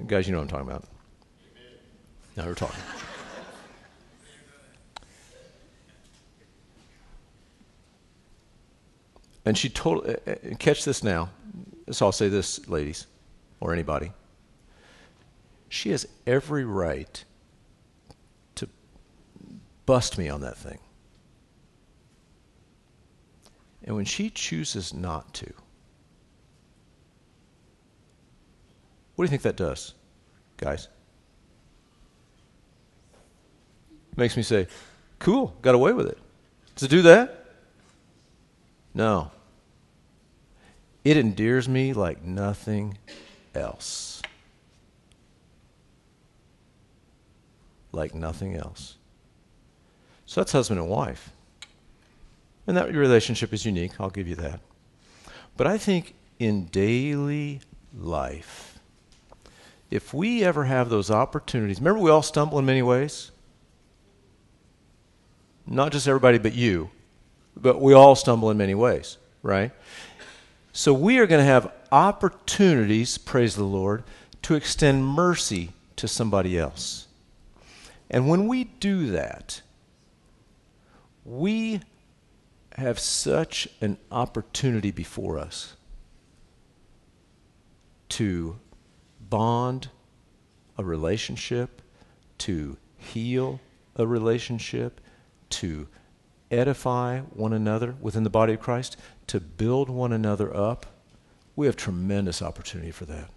[0.08, 0.86] guys you know what i'm talking about.
[2.38, 2.82] Now we're talking.
[9.46, 11.30] And she told uh, uh, catch this now.
[11.92, 13.08] So i'll say this ladies
[13.60, 14.12] or anybody
[15.70, 17.24] she has every right
[18.56, 18.68] to
[19.86, 20.80] bust me on that thing
[23.90, 25.52] and when she chooses not to,
[29.16, 29.96] what do you think that does,
[30.58, 30.88] guys?
[34.16, 34.68] Makes me say,
[35.18, 36.20] cool, got away with it.
[36.76, 37.46] To do that?
[38.94, 39.32] No.
[41.04, 42.98] It endears me like nothing
[43.56, 44.09] else.
[47.92, 48.96] Like nothing else.
[50.26, 51.32] So that's husband and wife.
[52.68, 54.60] And that relationship is unique, I'll give you that.
[55.58, 57.62] But I think in daily
[57.98, 58.80] life,
[59.90, 63.32] if we ever have those opportunities, remember we all stumble in many ways?
[65.66, 66.92] Not just everybody but you,
[67.58, 69.72] but we all stumble in many ways, right?
[70.72, 74.04] So we are going to have opportunities, praise the Lord,
[74.44, 77.08] to extend mercy to somebody else.
[78.10, 79.62] And when we do that,
[81.24, 81.82] we
[82.76, 85.76] have such an opportunity before us
[88.10, 88.60] to
[89.30, 89.90] bond
[90.78, 91.82] a relationship,
[92.40, 93.60] to heal
[93.96, 95.02] a relationship,
[95.50, 95.88] to
[96.50, 98.98] edify one another within the body of Christ,
[99.28, 100.86] to build one another up.
[101.56, 103.30] We have tremendous opportunity for that.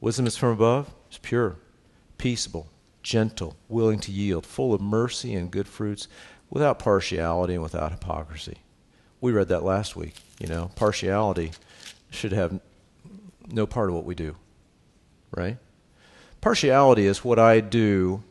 [0.00, 1.56] Wisdom is from above, it's pure,
[2.18, 2.68] peaceable,
[3.04, 6.08] gentle, willing to yield, full of mercy and good fruits
[6.50, 8.56] without partiality and without hypocrisy.
[9.20, 10.14] We read that last week.
[10.40, 11.52] You know, partiality
[12.10, 12.60] should have
[13.48, 14.34] no part of what we do,
[15.30, 15.58] right?
[16.40, 18.24] Partiality is what I do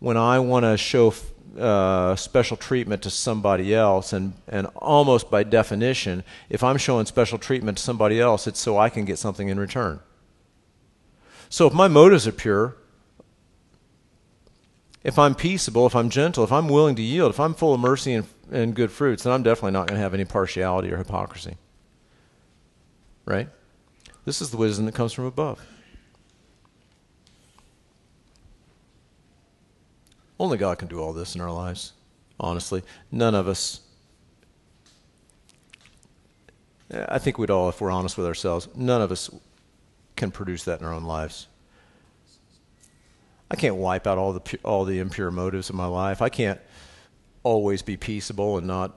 [0.00, 1.14] when I want to show
[1.58, 7.38] uh, special treatment to somebody else, and, and almost by definition, if I'm showing special
[7.38, 10.00] treatment to somebody else, it's so I can get something in return.
[11.48, 12.76] So if my motives are pure,
[15.04, 17.80] if I'm peaceable, if I'm gentle, if I'm willing to yield, if I'm full of
[17.80, 20.96] mercy and, and good fruits, then I'm definitely not going to have any partiality or
[20.96, 21.56] hypocrisy.
[23.26, 23.48] Right?
[24.24, 25.64] This is the wisdom that comes from above.
[30.40, 31.92] Only God can do all this in our lives,
[32.40, 32.82] honestly.
[33.12, 33.80] None of us.
[36.90, 39.30] I think we'd all, if we're honest with ourselves, none of us
[40.16, 41.46] can produce that in our own lives.
[43.50, 46.22] I can't wipe out all the all the impure motives of my life.
[46.22, 46.60] I can't
[47.42, 48.96] always be peaceable and not,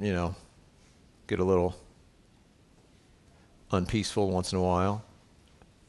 [0.00, 0.34] you know,
[1.26, 1.76] get a little
[3.72, 5.04] unpeaceful once in a while,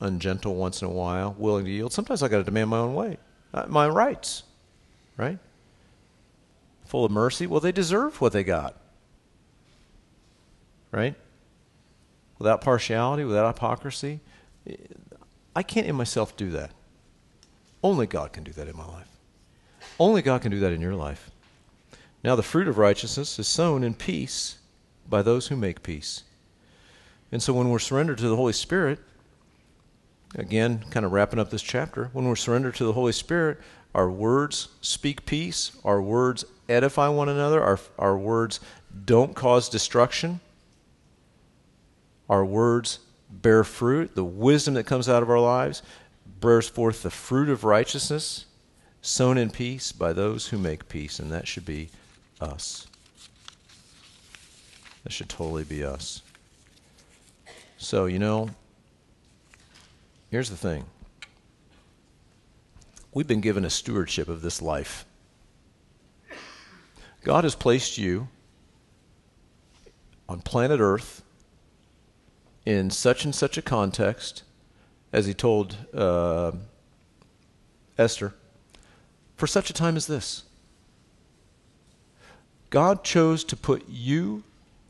[0.01, 1.93] ungentle once in a while, willing to yield.
[1.93, 3.17] Sometimes I got to demand my own way
[3.53, 4.43] uh, my rights,
[5.15, 5.39] right?
[6.85, 7.47] Full of mercy.
[7.47, 8.75] Well, they deserve what they got,
[10.91, 11.15] right?
[12.37, 14.19] Without partiality, without hypocrisy.
[15.55, 16.71] I can't in myself do that.
[17.83, 19.07] Only God can do that in my life.
[19.99, 21.31] Only God can do that in your life.
[22.23, 24.57] Now, the fruit of righteousness is sown in peace
[25.07, 26.23] by those who make peace.
[27.31, 28.99] And so, when we're surrendered to the Holy Spirit,
[30.35, 33.59] again, kind of wrapping up this chapter, when we're surrendered to the Holy Spirit,
[33.93, 38.59] our words speak peace, our words edify one another, our, our words
[39.05, 40.39] don't cause destruction,
[42.29, 42.99] our words
[43.29, 44.15] bear fruit.
[44.15, 45.81] The wisdom that comes out of our lives
[46.39, 48.45] bears forth the fruit of righteousness,
[49.01, 51.89] sown in peace by those who make peace, and that should be
[52.41, 52.87] us.
[55.03, 56.21] That should totally be us.
[57.77, 58.49] So, you know,
[60.29, 60.85] Here's the thing
[63.13, 65.05] we've been given a stewardship of this life.
[67.23, 68.27] God has placed you
[70.29, 71.23] on planet Earth
[72.65, 74.43] in such and such a context,
[75.17, 76.51] as he told uh,
[77.97, 78.35] Esther,
[79.35, 80.43] for such a time as this.
[82.69, 84.43] God chose to put you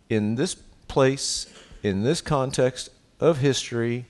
[0.10, 0.56] in this
[0.90, 1.48] place,
[1.82, 2.90] in this context
[3.22, 4.04] of history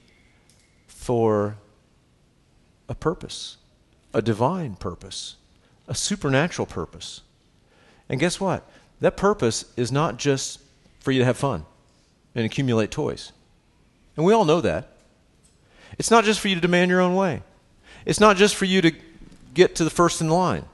[0.88, 1.58] for
[2.90, 3.58] a purpose,
[4.12, 5.36] a divine purpose,
[5.88, 7.22] a supernatural purpose.
[8.10, 8.68] And guess what?
[9.02, 10.62] That purpose is not just
[11.00, 11.64] for you to have fun
[12.34, 13.34] and accumulate toys.
[14.16, 14.97] And we all know that.
[15.98, 17.42] It's not just for you to demand your own way.
[18.06, 18.92] It's not just for you to
[19.54, 20.66] get to the first in line.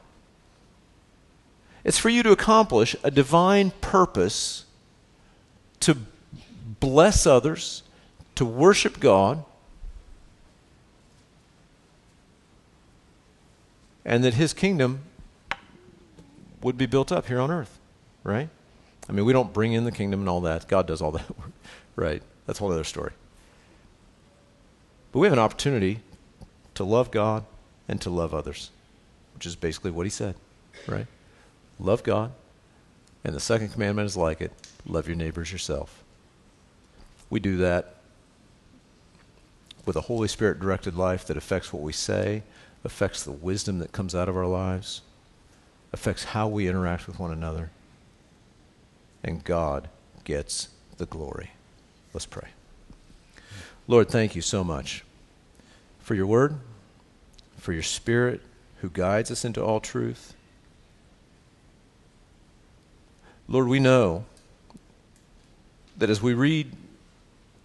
[1.84, 4.66] It's for you to accomplish a divine purpose
[5.82, 5.98] to
[6.80, 7.84] bless others,
[8.36, 9.44] to worship God,
[14.06, 15.02] and that his kingdom
[16.62, 17.80] would be built up here on earth,
[18.24, 18.50] right?
[19.10, 20.68] I mean, we don't bring in the kingdom and all that.
[20.68, 21.52] God does all that work,
[21.96, 22.24] right?
[22.46, 23.12] That's a whole other story.
[25.14, 26.00] But we have an opportunity
[26.74, 27.46] to love God
[27.88, 28.72] and to love others,
[29.36, 30.36] which is basically what he said,
[30.88, 31.06] right?
[31.80, 32.32] Love God,
[33.24, 34.52] and the second commandment is like it
[34.86, 36.04] love your neighbors yourself.
[37.30, 37.96] We do that
[39.86, 42.42] with a Holy Spirit directed life that affects what we say,
[42.84, 45.02] affects the wisdom that comes out of our lives,
[45.92, 47.70] affects how we interact with one another,
[49.24, 49.90] and God
[50.24, 51.52] gets the glory.
[52.14, 52.50] Let's pray.
[53.88, 55.04] Lord, thank you so much
[56.00, 56.56] for your word,
[57.58, 58.42] for your spirit
[58.78, 60.34] who guides us into all truth.
[63.48, 64.26] Lord, we know
[65.98, 66.72] that as we read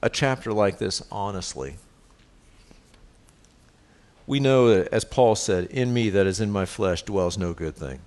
[0.02, 1.76] a chapter like this honestly,
[4.26, 7.54] we know that, as Paul said, in me that is in my flesh dwells no
[7.54, 8.00] good thing.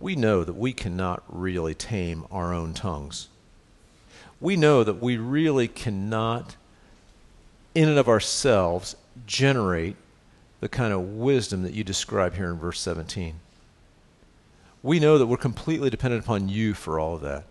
[0.00, 3.28] We know that we cannot really tame our own tongues.
[4.40, 6.56] We know that we really cannot,
[7.74, 8.96] in and of ourselves,
[9.26, 9.96] generate
[10.60, 13.40] the kind of wisdom that you describe here in verse 17.
[14.82, 17.44] We know that we're completely dependent upon you for all of that.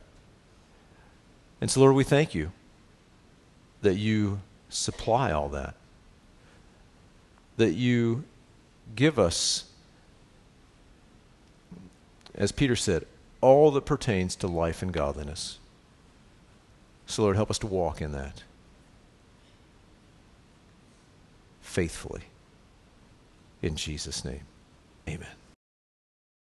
[1.59, 2.51] And so, Lord, we thank you
[3.81, 5.75] that you supply all that
[7.57, 8.23] that you
[8.95, 9.65] give us,
[12.35, 13.05] as Peter said,
[13.41, 15.57] all that pertains to life and godliness.
[17.07, 18.43] So, Lord, help us to walk in that
[21.77, 22.23] faithfully.
[23.61, 24.47] In Jesus' name,
[25.07, 25.36] amen.